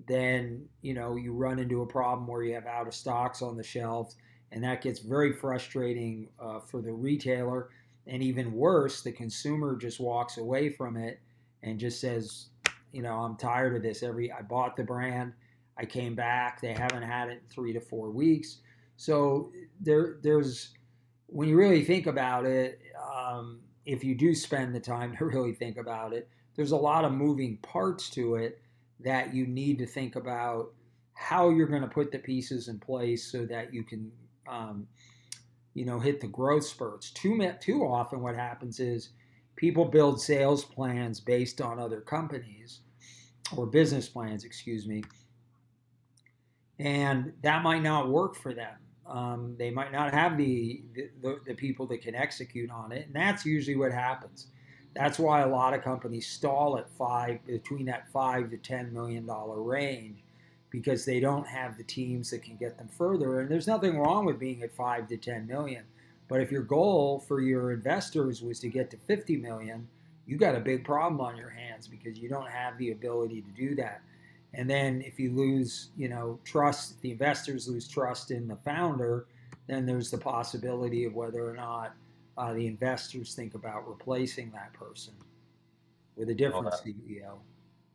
then 0.08 0.66
you 0.82 0.94
know 0.94 1.16
you 1.16 1.34
run 1.34 1.60
into 1.60 1.82
a 1.82 1.86
problem 1.88 2.28
where 2.28 2.44
you 2.44 2.54
have 2.54 2.66
out 2.66 2.88
of 2.88 2.94
stocks 2.94 3.42
on 3.42 3.58
the 3.58 3.64
shelves, 3.64 4.16
and 4.52 4.64
that 4.64 4.82
gets 4.82 5.00
very 5.00 5.34
frustrating 5.34 6.30
uh, 6.40 6.60
for 6.60 6.82
the 6.82 6.92
retailer. 6.92 7.70
and 8.08 8.22
even 8.22 8.54
worse, 8.54 9.02
the 9.02 9.12
consumer 9.12 9.78
just 9.78 10.00
walks 10.00 10.38
away 10.38 10.70
from 10.70 10.98
it 10.98 11.20
and 11.62 11.80
just 11.80 12.02
says, 12.02 12.48
you 12.92 13.02
know, 13.02 13.16
I'm 13.16 13.38
tired 13.38 13.76
of 13.76 13.82
this. 13.82 14.04
Every 14.04 14.32
I 14.32 14.42
bought 14.42 14.76
the 14.76 14.84
brand, 14.84 15.34
I 15.78 15.86
came 15.86 16.16
back, 16.16 16.62
they 16.62 16.74
haven't 16.74 17.04
had 17.04 17.30
it 17.30 17.42
in 17.44 17.50
three 17.50 17.74
to 17.74 17.82
four 17.82 18.12
weeks. 18.12 18.60
So 18.98 19.52
there, 19.82 20.18
there's 20.22 20.74
when 21.28 21.50
you 21.50 21.56
really 21.58 21.84
think 21.84 22.06
about 22.06 22.46
it, 22.46 22.80
um, 23.12 23.60
if 23.86 24.04
you 24.04 24.16
do 24.16 24.36
spend 24.36 24.74
the 24.74 24.80
time 24.80 25.16
to 25.18 25.26
really 25.26 25.54
think 25.54 25.78
about 25.78 26.14
it, 26.14 26.30
there's 26.56 26.72
a 26.72 26.78
lot 26.78 27.04
of 27.06 27.12
moving 27.12 27.58
parts 27.58 28.10
to 28.12 28.36
it 28.36 28.62
that 29.00 29.34
you 29.34 29.48
need 29.48 29.80
to 29.80 29.86
think 29.86 30.16
about 30.16 30.72
how 31.14 31.50
you're 31.50 31.68
going 31.68 31.82
to 31.82 31.88
put 31.88 32.12
the 32.12 32.20
pieces 32.20 32.68
in 32.68 32.80
place 32.80 33.32
so 33.32 33.46
that 33.46 33.74
you 33.74 33.84
can, 33.84 34.12
um, 34.48 34.88
you 35.74 35.86
know, 35.86 36.00
hit 36.00 36.22
the 36.22 36.28
growth 36.28 36.66
spurts. 36.66 37.12
Too 37.12 37.52
too 37.60 37.84
often, 37.84 38.22
what 38.22 38.36
happens 38.36 38.80
is 38.80 39.10
people 39.56 39.86
build 39.86 40.22
sales 40.22 40.64
plans 40.64 41.20
based 41.20 41.62
on 41.62 41.80
other 41.80 42.02
companies 42.02 42.82
or 43.56 43.66
business 43.66 44.08
plans, 44.08 44.44
excuse 44.44 44.88
me, 44.88 45.04
and 46.80 47.34
that 47.42 47.64
might 47.64 47.84
not 47.84 48.10
work 48.10 48.36
for 48.36 48.54
them. 48.54 48.76
Um, 49.06 49.56
they 49.58 49.70
might 49.70 49.92
not 49.92 50.14
have 50.14 50.38
the, 50.38 50.82
the, 51.22 51.40
the 51.46 51.54
people 51.54 51.86
that 51.88 52.02
can 52.02 52.16
execute 52.16 52.72
on 52.72 52.92
it, 52.92 53.08
and 53.08 53.16
that's 53.16 53.46
usually 53.46 53.76
what 53.76 53.92
happens. 53.92 54.48
That's 54.96 55.20
why 55.20 55.42
a 55.42 55.48
lot 55.48 55.74
of 55.74 55.84
companies 55.84 56.28
stall 56.28 56.78
at 56.78 56.90
five 56.90 57.46
between 57.46 57.86
that 57.86 58.10
five 58.12 58.50
to 58.52 58.58
ten 58.58 58.94
million 58.94 59.26
dollar 59.26 59.62
range 59.62 60.24
because 60.70 61.06
they 61.06 61.20
don't 61.20 61.48
have 61.48 61.78
the 61.78 61.84
teams 61.84 62.30
that 62.32 62.42
can 62.44 62.56
get 62.56 62.78
them 62.78 62.88
further. 62.88 63.42
And 63.42 63.50
there's 63.50 63.68
nothing 63.68 64.00
wrong 64.00 64.26
with 64.26 64.40
being 64.40 64.64
at 64.64 64.76
five 64.76 65.08
to 65.10 65.18
ten 65.18 65.48
million, 65.48 65.84
but 66.28 66.42
if 66.42 66.52
your 66.52 66.64
goal 66.64 67.20
for 67.28 67.42
your 67.42 67.72
investors 67.72 68.42
was 68.42 68.60
to 68.62 68.70
get 68.70 68.90
to 68.92 68.98
50 68.98 69.38
million, 69.38 69.88
you 70.26 70.38
got 70.38 70.56
a 70.56 70.60
big 70.60 70.84
problem 70.86 71.22
on 71.22 71.36
your 71.36 71.50
hands 71.50 71.88
because 71.88 72.18
you 72.18 72.30
don't 72.30 72.50
have 72.50 72.78
the 72.78 72.92
ability 72.92 73.42
to 73.42 73.52
do 73.52 73.76
that. 73.76 74.02
And 74.54 74.70
then 74.70 75.02
if 75.02 75.20
you 75.20 75.32
lose, 75.32 75.90
you 75.98 76.10
know, 76.10 76.40
trust, 76.44 77.02
the 77.02 77.12
investors 77.12 77.68
lose 77.68 77.88
trust 77.88 78.32
in 78.32 78.48
the 78.48 78.58
founder, 78.58 79.26
then 79.68 79.86
there's 79.86 80.12
the 80.12 80.18
possibility 80.18 81.06
of 81.06 81.14
whether 81.16 81.50
or 81.50 81.56
not 81.56 81.96
uh, 82.38 82.54
the 82.54 82.68
investors 82.68 83.34
think 83.34 83.56
about 83.56 83.88
replacing 83.88 84.52
that 84.52 84.74
person 84.74 85.14
with 86.16 86.30
a 86.30 86.36
different 86.36 86.68
oh, 86.68 86.78
CEO. 86.86 87.38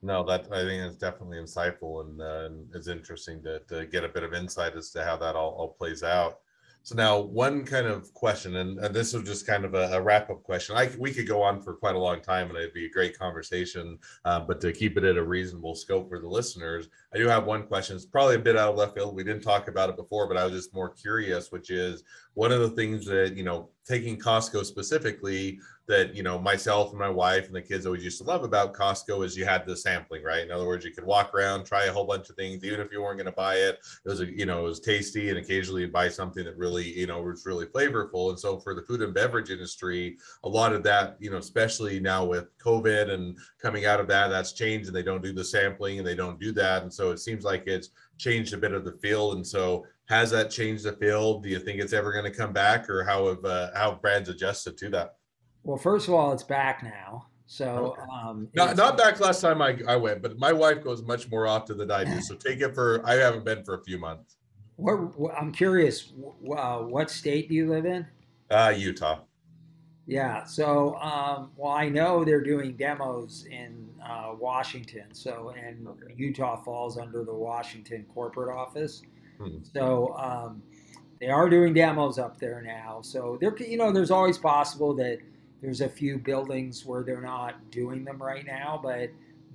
No, 0.03 0.25
that 0.25 0.47
I 0.53 0.65
think 0.65 0.83
is 0.85 0.97
definitely 0.97 1.39
insightful 1.39 2.05
and, 2.05 2.21
uh, 2.21 2.47
and 2.47 2.69
it's 2.75 2.89
interesting 2.89 3.43
to, 3.43 3.61
to 3.69 3.87
get 3.87 4.05
a 4.05 4.09
bit 4.09 4.23
of 4.23 4.33
insight 4.33 4.77
as 4.77 4.91
to 4.91 5.05
how 5.05 5.17
that 5.19 5.37
all, 5.37 5.51
all 5.51 5.69
plays 5.69 6.03
out. 6.03 6.41
So 6.89 6.95
now 6.95 7.21
one 7.21 7.67
kind 7.67 7.87
of 7.87 8.15
question, 8.15 8.57
and, 8.57 8.79
and 8.79 8.95
this 8.95 9.13
is 9.13 9.23
just 9.23 9.47
kind 9.47 9.67
of 9.67 9.75
a, 9.75 9.91
a 9.93 10.01
wrap-up 10.01 10.43
question. 10.43 10.75
I 10.75 10.89
we 10.99 11.13
could 11.13 11.29
go 11.29 11.43
on 11.43 11.61
for 11.61 11.75
quite 11.75 11.95
a 11.95 11.99
long 11.99 12.23
time, 12.23 12.49
and 12.49 12.57
it'd 12.57 12.73
be 12.73 12.87
a 12.87 12.91
great 12.91 13.19
conversation. 13.19 13.99
Uh, 14.25 14.41
but 14.41 14.59
to 14.63 14.73
keep 14.73 14.97
it 14.97 15.05
at 15.05 15.19
a 15.19 15.23
reasonable 15.23 15.75
scope 15.75 16.09
for 16.09 16.19
the 16.19 16.27
listeners, 16.27 16.89
I 17.15 17.19
do 17.19 17.27
have 17.27 17.47
one 17.47 17.67
question. 17.67 17.97
It's 17.97 18.05
probably 18.05 18.35
a 18.35 18.41
bit 18.41 18.57
out 18.57 18.71
of 18.71 18.77
left 18.77 18.95
field. 18.95 19.15
We 19.15 19.25
didn't 19.25 19.43
talk 19.43 19.69
about 19.69 19.89
it 19.89 19.97
before, 19.97 20.29
but 20.29 20.37
I 20.37 20.45
was 20.45 20.53
just 20.53 20.75
more 20.75 20.91
curious, 20.91 21.51
which 21.51 21.71
is 21.71 22.05
one 22.35 22.53
of 22.53 22.61
the 22.61 22.71
things 22.71 23.07
that 23.07 23.35
you 23.37 23.45
know, 23.45 23.71
taking 23.87 24.19
Costco 24.19 24.65
specifically, 24.65 25.59
that 25.89 26.15
you 26.15 26.23
know 26.23 26.39
myself 26.39 26.91
and 26.91 26.99
my 26.99 27.09
wife 27.09 27.47
and 27.47 27.57
the 27.57 27.63
kids 27.63 27.87
always 27.87 28.05
used 28.05 28.19
to 28.19 28.25
love 28.25 28.45
about 28.45 28.75
Costco 28.75 29.25
is 29.25 29.37
you 29.37 29.47
had 29.47 29.67
the 29.67 29.77
sampling, 29.77 30.23
right? 30.23 30.45
In 30.45 30.53
other 30.53 30.67
words, 30.67 30.85
you 30.85 30.93
could 30.93 31.05
walk 31.05 31.35
around, 31.35 31.65
try 31.65 31.87
a 31.87 31.93
whole 31.93 32.05
bunch 32.05 32.29
of 32.29 32.37
things, 32.37 32.63
even 32.63 32.81
if 32.81 32.93
you 32.93 33.03
weren't 33.03 33.17
going 33.17 33.25
to 33.25 33.33
buy 33.33 33.55
it. 33.55 33.79
It 34.05 34.09
was 34.09 34.21
a, 34.21 34.27
you 34.27 34.45
know 34.45 34.61
it 34.61 34.69
was 34.69 34.81
tasty, 34.81 35.31
and 35.31 35.39
occasionally 35.39 35.83
you 35.83 35.89
buy 35.89 36.11
something 36.11 36.45
that 36.45 36.59
really 36.59 36.87
you 36.87 37.07
know 37.07 37.23
was 37.23 37.47
really 37.47 37.67
flavorful. 37.67 38.29
And 38.29 38.39
so 38.39 38.59
for 38.59 38.75
the 38.75 38.83
food 38.83 39.01
and 39.01 39.15
beverage 39.15 39.51
industry, 39.51 40.19
a 40.45 40.49
lot 40.49 40.75
of 40.75 40.83
that 40.85 41.17
you 41.19 41.31
know 41.31 41.39
especially 41.39 41.99
now 41.99 42.25
with 42.25 42.57
COVID 42.59 43.11
and 43.11 43.39
coming 43.61 43.87
out 43.87 43.99
of 43.99 44.09
that, 44.09 44.29
that's 44.29 44.53
changed, 44.53 44.89
and 44.89 44.97
they 44.97 45.03
don't 45.03 45.23
do 45.23 45.33
the 45.33 45.45
sampling 45.45 45.99
and 45.99 46.07
they 46.07 46.15
don't 46.15 46.39
do 46.39 46.53
that, 46.53 46.83
and 46.83 46.93
so 46.99 47.13
it 47.13 47.19
seems 47.19 47.45
like 47.45 47.63
it's 47.67 47.91
changed 48.19 48.53
a 48.53 48.59
bit 48.59 48.73
of 48.73 48.85
the 48.85 48.93
field. 48.93 49.37
And 49.37 49.47
so 49.47 49.87
has 50.07 50.31
that 50.33 50.51
changed 50.51 50.85
the 50.85 50.95
field? 50.95 51.45
Do 51.45 51.49
you 51.49 51.61
think 51.61 51.81
it's 51.81 51.93
ever 51.93 52.13
going 52.13 52.25
to 52.25 52.37
come 52.37 52.53
back, 52.53 52.91
or 52.91 53.05
how 53.05 53.29
have 53.29 53.45
uh, 53.45 53.71
how 53.75 53.93
have 53.93 54.03
brands 54.03 54.29
adjusted 54.29 54.77
to 54.79 54.91
that? 54.91 55.17
Well, 55.63 55.79
first 55.79 56.09
of 56.09 56.15
all, 56.15 56.33
it's 56.33 56.43
back 56.43 56.83
now. 56.83 57.27
So, 57.47 57.97
okay. 57.97 58.03
um, 58.13 58.49
not, 58.55 58.77
not 58.77 58.99
back 58.99 59.21
last 59.21 59.41
time 59.41 59.63
I, 59.63 59.79
I 59.89 59.97
went, 59.97 60.21
but 60.21 60.39
my 60.39 60.53
wife 60.53 60.85
goes 60.85 61.03
much 61.03 61.31
more 61.31 61.47
often 61.47 61.79
than 61.79 61.91
I 61.91 62.05
do. 62.05 62.21
So 62.21 62.35
take 62.35 62.61
it 62.61 62.75
for, 62.75 63.01
I 63.07 63.15
haven't 63.15 63.47
been 63.47 63.65
for 63.65 63.75
a 63.75 63.83
few 63.83 63.99
months. 63.99 64.37
What, 64.77 65.19
what 65.19 65.35
I'm 65.35 65.51
curious, 65.51 66.13
uh, 66.55 66.81
what 66.81 67.11
state 67.11 67.49
do 67.49 67.55
you 67.55 67.71
live 67.71 67.87
in? 67.87 68.07
Uh, 68.51 68.75
Utah. 68.77 69.21
Yeah. 70.07 70.45
So, 70.45 70.97
um, 70.97 71.51
well, 71.57 71.73
I 71.73 71.89
know 71.89 72.23
they're 72.23 72.45
doing 72.45 72.77
demos 72.77 73.47
in 73.51 73.88
uh, 74.05 74.35
Washington. 74.39 75.07
So, 75.13 75.55
and 75.57 75.89
okay. 75.89 76.15
Utah 76.17 76.57
falls 76.57 76.99
under 76.99 77.25
the 77.25 77.35
Washington 77.35 78.07
corporate 78.13 78.55
office. 78.57 79.03
Hmm. 79.39 79.59
So, 79.73 80.17
um, 80.17 80.63
they 81.21 81.29
are 81.29 81.49
doing 81.49 81.75
demos 81.75 82.19
up 82.19 82.39
there 82.39 82.63
now. 82.63 83.01
So 83.03 83.39
there, 83.41 83.57
you 83.57 83.77
know, 83.77 83.93
there's 83.93 84.11
always 84.11 84.39
possible 84.39 84.95
that 84.95 85.19
there's 85.61 85.81
a 85.81 85.89
few 85.89 86.19
buildings 86.19 86.87
where 86.87 87.03
they're 87.03 87.21
not 87.21 87.71
doing 87.71 88.05
them 88.05 88.23
right 88.23 88.47
now, 88.47 88.79
but 88.83 89.11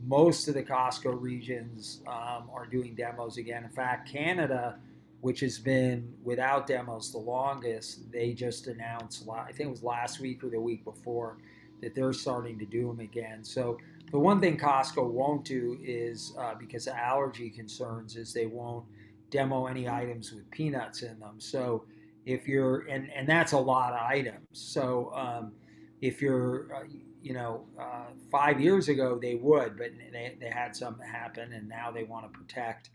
most 0.06 0.48
of 0.50 0.54
the 0.56 0.64
Costco 0.64 1.22
regions 1.22 2.02
um, 2.08 2.50
are 2.54 2.68
doing 2.70 2.94
demos 2.96 3.38
again. 3.38 3.64
In 3.64 3.70
fact, 3.70 4.12
Canada, 4.12 4.78
which 5.22 5.40
has 5.40 5.58
been 5.58 6.14
without 6.24 6.68
demos 6.68 7.12
the 7.12 7.18
longest, 7.18 8.12
they 8.12 8.34
just 8.34 8.68
announced, 8.68 9.26
I 9.30 9.54
think 9.54 9.68
it 9.68 9.72
was 9.72 9.84
last 9.84 10.20
week 10.20 10.44
or 10.44 10.50
the 10.50 10.60
week 10.60 10.84
before, 10.84 11.38
that 11.82 11.96
they're 11.96 12.12
starting 12.12 12.60
to 12.60 12.66
do 12.66 12.88
them 12.88 13.00
again. 13.00 13.44
So 13.44 13.78
the 14.14 14.20
one 14.20 14.40
thing 14.40 14.60
Costco 14.60 15.10
won't 15.10 15.44
do 15.44 15.80
is 15.84 16.36
uh, 16.40 16.54
because 16.54 16.86
of 16.86 16.94
allergy 16.94 17.50
concerns 17.50 18.16
is 18.16 18.32
they 18.32 18.46
won't 18.46 18.86
demo 19.32 19.66
any 19.66 19.90
items 19.90 20.32
with 20.32 20.50
peanuts 20.52 21.02
in 21.02 21.20
them. 21.20 21.40
So 21.40 21.86
if 22.28 22.48
you're 22.48 22.82
and 22.82 23.12
and 23.12 23.28
that's 23.28 23.54
a 23.54 23.58
lot 23.58 23.94
of 23.94 24.00
items. 24.02 24.46
So 24.52 25.12
um, 25.16 25.54
if 26.00 26.22
you're, 26.22 26.68
uh, 26.76 26.84
you 27.24 27.34
know, 27.34 27.66
uh, 27.80 28.12
five 28.32 28.62
years 28.62 28.88
ago 28.88 29.18
they 29.20 29.34
would, 29.34 29.80
but 29.80 29.90
they, 30.12 30.38
they 30.40 30.50
had 30.50 30.76
something 30.76 31.08
happen 31.08 31.52
and 31.52 31.68
now 31.68 31.90
they 31.90 32.04
want 32.04 32.32
to 32.32 32.38
protect, 32.38 32.92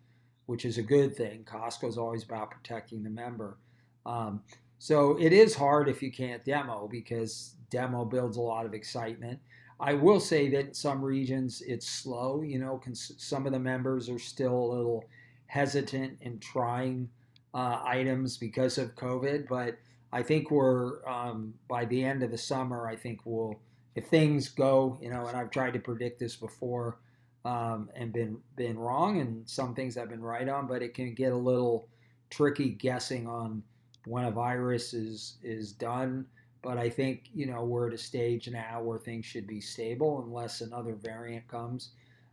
which 0.47 0.65
is 0.65 0.79
a 0.79 0.83
good 0.83 1.17
thing. 1.17 1.43
Costco's 1.43 1.99
always 1.99 2.23
about 2.23 2.53
protecting 2.53 3.03
the 3.03 3.11
member. 3.11 3.59
Um, 4.07 4.45
so 4.79 5.19
it 5.19 5.33
is 5.33 5.57
hard 5.57 5.89
if 5.89 6.01
you 6.01 6.13
can't 6.13 6.45
demo 6.45 6.87
because 6.89 7.57
demo 7.71 8.05
builds 8.05 8.37
a 8.37 8.41
lot 8.41 8.67
of 8.67 8.73
excitement. 8.73 9.41
I 9.81 9.95
will 9.95 10.21
say 10.21 10.49
that 10.51 10.67
in 10.67 10.75
some 10.75 11.05
regions 11.05 11.63
it's 11.67 11.89
slow. 11.89 12.43
You 12.43 12.59
know, 12.59 12.81
some 12.93 13.47
of 13.47 13.53
the 13.53 13.59
members 13.59 14.09
are 14.09 14.19
still 14.19 14.55
a 14.55 14.71
little 14.75 15.05
hesitant 15.47 16.19
in 16.21 16.39
trying 16.41 17.09
uh, 17.55 17.81
items 17.85 18.37
because 18.37 18.79
of 18.79 18.95
COVID, 18.97 19.49
but 19.49 19.79
I 20.13 20.23
think 20.23 20.51
we're 20.51 21.07
um, 21.09 21.55
by 21.69 21.85
the 21.85 22.03
end 22.05 22.23
of 22.23 22.31
the 22.31 22.39
summer. 22.39 22.89
I 22.89 22.97
think 22.97 23.21
we'll, 23.25 23.59
if 23.95 24.07
things 24.07 24.49
go, 24.49 24.99
you 25.01 25.11
know, 25.11 25.27
and 25.27 25.37
I've 25.37 25.51
tried 25.51 25.75
to 25.75 25.79
predict 25.79 26.19
this 26.19 26.37
before 26.37 26.99
um, 27.45 27.91
and 27.95 28.13
been 28.13 28.39
been 28.57 28.79
wrong, 28.79 29.21
and 29.21 29.49
some 29.49 29.75
things 29.75 29.97
I've 29.97 30.11
been 30.11 30.23
right 30.23 30.49
on, 30.49 30.67
but 30.67 30.83
it 30.83 30.95
can 30.95 31.15
get 31.15 31.33
a 31.33 31.37
little 31.37 31.89
tricky 32.31 32.71
guessing 32.71 33.27
on 33.27 33.63
when 34.07 34.25
a 34.25 34.31
virus 34.31 34.93
is 34.95 35.37
is 35.43 35.73
done. 35.73 36.27
But 36.63 36.79
I 36.79 36.91
think 36.91 37.31
you 37.33 37.47
know 37.47 37.65
we're 37.65 37.89
at 37.89 37.95
a 37.95 37.99
stage 37.99 38.49
now 38.49 38.83
where 38.83 38.99
things 38.99 39.27
should 39.27 39.47
be 39.47 39.61
stable 39.61 40.23
unless 40.25 40.61
another 40.61 40.95
variant 40.95 41.47
comes. 41.49 41.91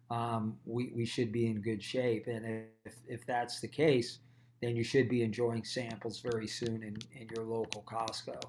Um, 0.10 0.58
we, 0.66 0.92
we 0.96 1.06
should 1.06 1.32
be 1.32 1.48
in 1.48 1.62
good 1.62 1.82
shape, 1.82 2.28
and 2.28 2.66
if, 2.86 2.94
if 3.08 3.26
that's 3.26 3.60
the 3.60 3.68
case, 3.68 4.20
then 4.62 4.76
you 4.76 4.84
should 4.84 5.10
be 5.10 5.24
enjoying 5.24 5.64
samples 5.64 6.20
very 6.20 6.48
soon 6.48 6.84
in, 6.84 6.96
in 7.20 7.28
your 7.36 7.46
local 7.46 7.84
Costco. 7.88 8.40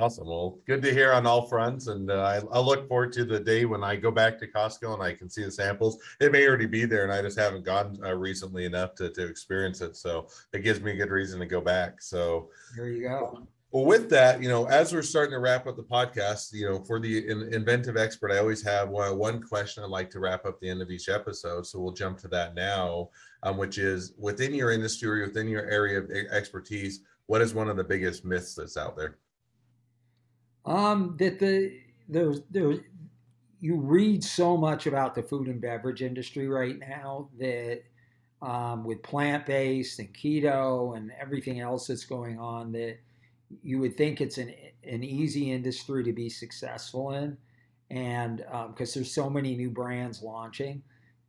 Awesome. 0.00 0.28
Well, 0.28 0.58
good 0.66 0.80
to 0.82 0.92
hear 0.92 1.12
on 1.12 1.26
all 1.26 1.46
fronts. 1.46 1.88
And 1.88 2.10
uh, 2.10 2.22
I, 2.22 2.56
I, 2.56 2.58
look 2.58 2.88
forward 2.88 3.12
to 3.12 3.24
the 3.26 3.38
day 3.38 3.66
when 3.66 3.84
I 3.84 3.96
go 3.96 4.10
back 4.10 4.38
to 4.38 4.46
Costco 4.46 4.94
and 4.94 5.02
I 5.02 5.12
can 5.12 5.28
see 5.28 5.44
the 5.44 5.50
samples. 5.50 5.98
It 6.20 6.32
may 6.32 6.48
already 6.48 6.64
be 6.64 6.86
there, 6.86 7.04
and 7.04 7.12
I 7.12 7.20
just 7.20 7.38
haven't 7.38 7.66
gone 7.66 7.98
uh, 8.02 8.14
recently 8.14 8.64
enough 8.64 8.94
to, 8.94 9.10
to 9.10 9.26
experience 9.26 9.82
it. 9.82 9.96
So 9.96 10.28
it 10.54 10.60
gives 10.60 10.80
me 10.80 10.92
a 10.92 10.96
good 10.96 11.10
reason 11.10 11.38
to 11.40 11.46
go 11.46 11.60
back. 11.60 12.00
So 12.00 12.48
there 12.74 12.88
you 12.88 13.02
go. 13.02 13.46
Well, 13.72 13.84
with 13.84 14.10
that, 14.10 14.42
you 14.42 14.48
know, 14.48 14.66
as 14.66 14.92
we're 14.92 15.02
starting 15.02 15.32
to 15.32 15.38
wrap 15.38 15.68
up 15.68 15.76
the 15.76 15.84
podcast, 15.84 16.52
you 16.52 16.68
know, 16.68 16.80
for 16.80 16.98
the 16.98 17.28
in, 17.28 17.52
inventive 17.54 17.96
expert, 17.96 18.32
I 18.32 18.38
always 18.38 18.62
have 18.64 18.88
one, 18.88 19.16
one 19.16 19.40
question 19.40 19.84
I'd 19.84 19.90
like 19.90 20.10
to 20.10 20.18
wrap 20.18 20.44
up 20.44 20.58
the 20.58 20.68
end 20.68 20.82
of 20.82 20.90
each 20.90 21.08
episode. 21.08 21.64
So 21.66 21.78
we'll 21.78 21.92
jump 21.92 22.18
to 22.18 22.28
that 22.28 22.56
now, 22.56 23.10
um, 23.44 23.56
which 23.56 23.78
is 23.78 24.12
within 24.18 24.54
your 24.54 24.72
industry, 24.72 25.24
within 25.24 25.46
your 25.46 25.70
area 25.70 26.00
of 26.00 26.10
expertise, 26.10 27.02
what 27.26 27.40
is 27.40 27.54
one 27.54 27.68
of 27.68 27.76
the 27.76 27.84
biggest 27.84 28.24
myths 28.24 28.56
that's 28.56 28.76
out 28.76 28.96
there? 28.96 29.18
Um, 30.66 31.14
that 31.20 31.38
the 31.38 31.78
there's 32.08 32.40
there 32.50 32.74
you 33.60 33.76
read 33.76 34.24
so 34.24 34.56
much 34.56 34.86
about 34.86 35.14
the 35.14 35.22
food 35.22 35.46
and 35.46 35.60
beverage 35.60 36.02
industry 36.02 36.48
right 36.48 36.78
now 36.78 37.28
that 37.38 37.82
um, 38.42 38.84
with 38.84 39.02
plant 39.02 39.46
based 39.46 40.00
and 40.00 40.12
keto 40.12 40.96
and 40.96 41.12
everything 41.20 41.60
else 41.60 41.86
that's 41.86 42.04
going 42.04 42.38
on 42.38 42.72
that 42.72 42.98
you 43.62 43.78
would 43.78 43.96
think 43.96 44.20
it's 44.20 44.38
an 44.38 44.54
an 44.84 45.04
easy 45.04 45.52
industry 45.52 46.04
to 46.04 46.12
be 46.12 46.28
successful 46.28 47.12
in, 47.12 47.36
and 47.90 48.38
because 48.38 48.96
um, 48.96 49.00
there's 49.00 49.12
so 49.12 49.28
many 49.28 49.56
new 49.56 49.70
brands 49.70 50.22
launching. 50.22 50.82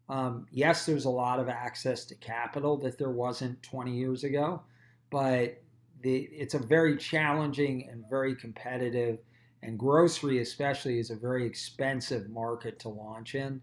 Um, 0.09 0.45
yes, 0.51 0.85
there's 0.85 1.05
a 1.05 1.09
lot 1.09 1.39
of 1.39 1.47
access 1.47 2.05
to 2.05 2.15
capital 2.15 2.77
that 2.77 2.97
there 2.97 3.11
wasn't 3.11 3.63
20 3.63 3.95
years 3.95 4.25
ago, 4.25 4.61
but 5.09 5.61
the, 6.01 6.27
it's 6.31 6.53
a 6.53 6.59
very 6.59 6.97
challenging 6.97 7.87
and 7.89 8.03
very 8.09 8.35
competitive, 8.35 9.19
and 9.63 9.79
grocery 9.79 10.39
especially 10.39 10.99
is 10.99 11.11
a 11.11 11.15
very 11.15 11.45
expensive 11.45 12.29
market 12.29 12.77
to 12.79 12.89
launch 12.89 13.35
in. 13.35 13.61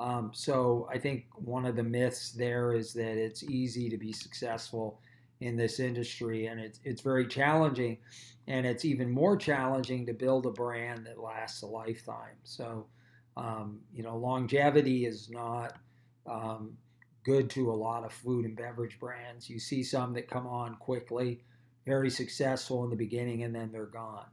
Um, 0.00 0.32
so 0.34 0.88
I 0.92 0.98
think 0.98 1.26
one 1.36 1.64
of 1.64 1.76
the 1.76 1.84
myths 1.84 2.32
there 2.32 2.74
is 2.74 2.92
that 2.94 3.16
it's 3.16 3.44
easy 3.44 3.88
to 3.88 3.96
be 3.96 4.12
successful 4.12 5.00
in 5.44 5.56
this 5.56 5.78
industry, 5.78 6.46
and 6.46 6.58
it's 6.58 6.80
it's 6.84 7.02
very 7.02 7.26
challenging, 7.26 7.98
and 8.46 8.66
it's 8.66 8.84
even 8.84 9.10
more 9.10 9.36
challenging 9.36 10.06
to 10.06 10.14
build 10.14 10.46
a 10.46 10.50
brand 10.50 11.06
that 11.06 11.20
lasts 11.20 11.62
a 11.62 11.66
lifetime. 11.66 12.36
So, 12.44 12.86
um, 13.36 13.80
you 13.92 14.02
know, 14.02 14.16
longevity 14.16 15.04
is 15.04 15.28
not 15.30 15.76
um, 16.26 16.78
good 17.24 17.50
to 17.50 17.70
a 17.70 17.74
lot 17.74 18.04
of 18.04 18.12
food 18.12 18.46
and 18.46 18.56
beverage 18.56 18.98
brands. 18.98 19.50
You 19.50 19.58
see 19.58 19.82
some 19.82 20.14
that 20.14 20.30
come 20.30 20.46
on 20.46 20.76
quickly, 20.76 21.44
very 21.84 22.08
successful 22.08 22.82
in 22.84 22.90
the 22.90 22.96
beginning, 22.96 23.42
and 23.42 23.54
then 23.54 23.70
they're 23.70 23.84
gone. 23.84 24.26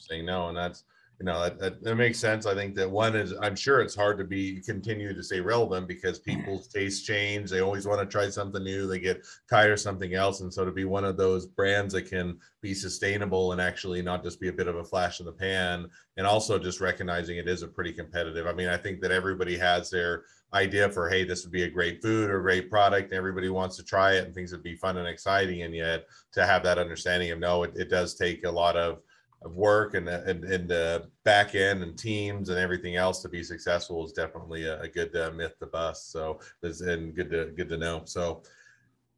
Saying 0.00 0.24
no, 0.24 0.48
and 0.48 0.56
that's 0.56 0.84
you 1.18 1.26
know 1.26 1.42
that, 1.42 1.58
that, 1.58 1.82
that, 1.82 1.96
makes 1.96 2.18
sense. 2.18 2.46
I 2.46 2.54
think 2.54 2.76
that 2.76 2.88
one 2.88 3.16
is 3.16 3.34
i'm 3.42 3.56
sure 3.56 3.80
it's 3.80 3.94
hard 3.94 4.18
to 4.18 4.24
be 4.24 4.60
continue 4.60 5.12
to 5.12 5.22
stay 5.22 5.40
relevant 5.40 5.88
because 5.88 6.20
mm-hmm. 6.20 6.38
people's 6.38 6.68
tastes 6.68 7.04
change. 7.04 7.50
They 7.50 7.60
always 7.60 7.86
want 7.86 8.00
to 8.00 8.06
try 8.06 8.28
something 8.30 8.62
new. 8.62 8.86
They 8.86 9.00
get 9.00 9.26
tired 9.50 9.72
of 9.72 9.80
something 9.80 10.14
else. 10.14 10.40
And 10.40 10.52
so 10.52 10.64
to 10.64 10.70
be 10.70 10.84
one 10.84 11.04
of 11.04 11.16
those 11.16 11.46
brands 11.46 11.94
that 11.94 12.08
can 12.08 12.38
be 12.60 12.72
sustainable 12.72 13.52
and 13.52 13.60
actually 13.60 14.00
not 14.00 14.22
just 14.22 14.40
be 14.40 14.48
a 14.48 14.52
bit 14.52 14.68
of 14.68 14.76
a 14.76 14.84
flash 14.84 15.18
in 15.18 15.26
the 15.26 15.32
pan 15.32 15.88
and 16.16 16.26
also 16.26 16.58
just 16.58 16.80
recognizing 16.80 17.36
it 17.36 17.48
is 17.48 17.62
a 17.62 17.68
pretty 17.68 17.92
competitive. 17.92 18.46
I 18.46 18.52
mean 18.52 18.68
i 18.68 18.76
think 18.76 19.00
that 19.00 19.10
everybody 19.10 19.56
has 19.58 19.90
their 19.90 20.24
idea 20.54 20.88
for 20.88 21.10
hey 21.10 21.24
this 21.24 21.44
would 21.44 21.52
be 21.52 21.64
a 21.64 21.70
great 21.70 22.00
food 22.00 22.30
or 22.30 22.40
great 22.40 22.70
product. 22.70 23.10
And 23.10 23.18
everybody 23.18 23.48
wants 23.48 23.76
to 23.76 23.82
try 23.84 24.14
it 24.14 24.24
and 24.24 24.32
things 24.32 24.52
would 24.52 24.62
be 24.62 24.76
fun 24.76 24.98
and 24.98 25.08
exciting. 25.08 25.62
And 25.62 25.74
yet 25.74 26.06
to 26.32 26.46
have 26.46 26.62
that 26.62 26.78
understanding 26.78 27.32
of 27.32 27.40
no 27.40 27.64
it, 27.64 27.72
it 27.74 27.90
does 27.90 28.14
take 28.14 28.44
a 28.44 28.50
lot 28.50 28.76
of 28.76 29.00
of 29.42 29.54
work 29.54 29.94
and 29.94 30.08
and, 30.08 30.44
and 30.44 30.68
the 30.68 31.08
back 31.24 31.54
end 31.54 31.82
and 31.82 31.98
teams 31.98 32.48
and 32.48 32.58
everything 32.58 32.96
else 32.96 33.22
to 33.22 33.28
be 33.28 33.42
successful 33.42 34.04
is 34.04 34.12
definitely 34.12 34.64
a, 34.64 34.80
a 34.80 34.88
good 34.88 35.14
uh, 35.16 35.30
myth 35.30 35.58
to 35.58 35.66
bust. 35.66 36.10
So 36.10 36.40
it's 36.62 36.80
and 36.80 37.14
good 37.14 37.30
to 37.30 37.46
good 37.56 37.68
to 37.68 37.76
know. 37.76 38.02
So 38.04 38.42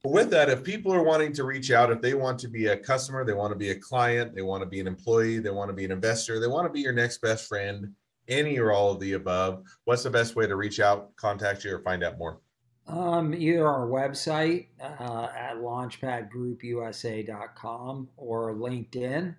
with 0.04 0.30
that, 0.30 0.48
if 0.48 0.64
people 0.64 0.94
are 0.94 1.02
wanting 1.02 1.32
to 1.34 1.44
reach 1.44 1.70
out, 1.70 1.90
if 1.90 2.00
they 2.00 2.14
want 2.14 2.38
to 2.40 2.48
be 2.48 2.68
a 2.68 2.76
customer, 2.76 3.22
they 3.24 3.34
want 3.34 3.52
to 3.52 3.58
be 3.58 3.70
a 3.70 3.78
client, 3.78 4.34
they 4.34 4.42
want 4.42 4.62
to 4.62 4.68
be 4.68 4.80
an 4.80 4.86
employee, 4.86 5.38
they 5.38 5.50
want 5.50 5.68
to 5.68 5.74
be 5.74 5.84
an 5.84 5.92
investor, 5.92 6.40
they 6.40 6.46
want 6.46 6.66
to 6.66 6.72
be 6.72 6.80
your 6.80 6.94
next 6.94 7.20
best 7.20 7.46
friend, 7.46 7.92
any 8.26 8.58
or 8.58 8.72
all 8.72 8.92
of 8.92 9.00
the 9.00 9.12
above, 9.12 9.62
what's 9.84 10.04
the 10.04 10.10
best 10.10 10.36
way 10.36 10.46
to 10.46 10.56
reach 10.56 10.80
out, 10.80 11.14
contact 11.16 11.64
you, 11.64 11.74
or 11.74 11.80
find 11.80 12.02
out 12.02 12.16
more? 12.16 12.40
Um, 12.86 13.34
either 13.34 13.68
our 13.68 13.86
website 13.86 14.68
uh, 14.80 15.28
at 15.36 15.56
launchpadgroupusa.com 15.56 18.08
or 18.16 18.54
LinkedIn 18.54 19.34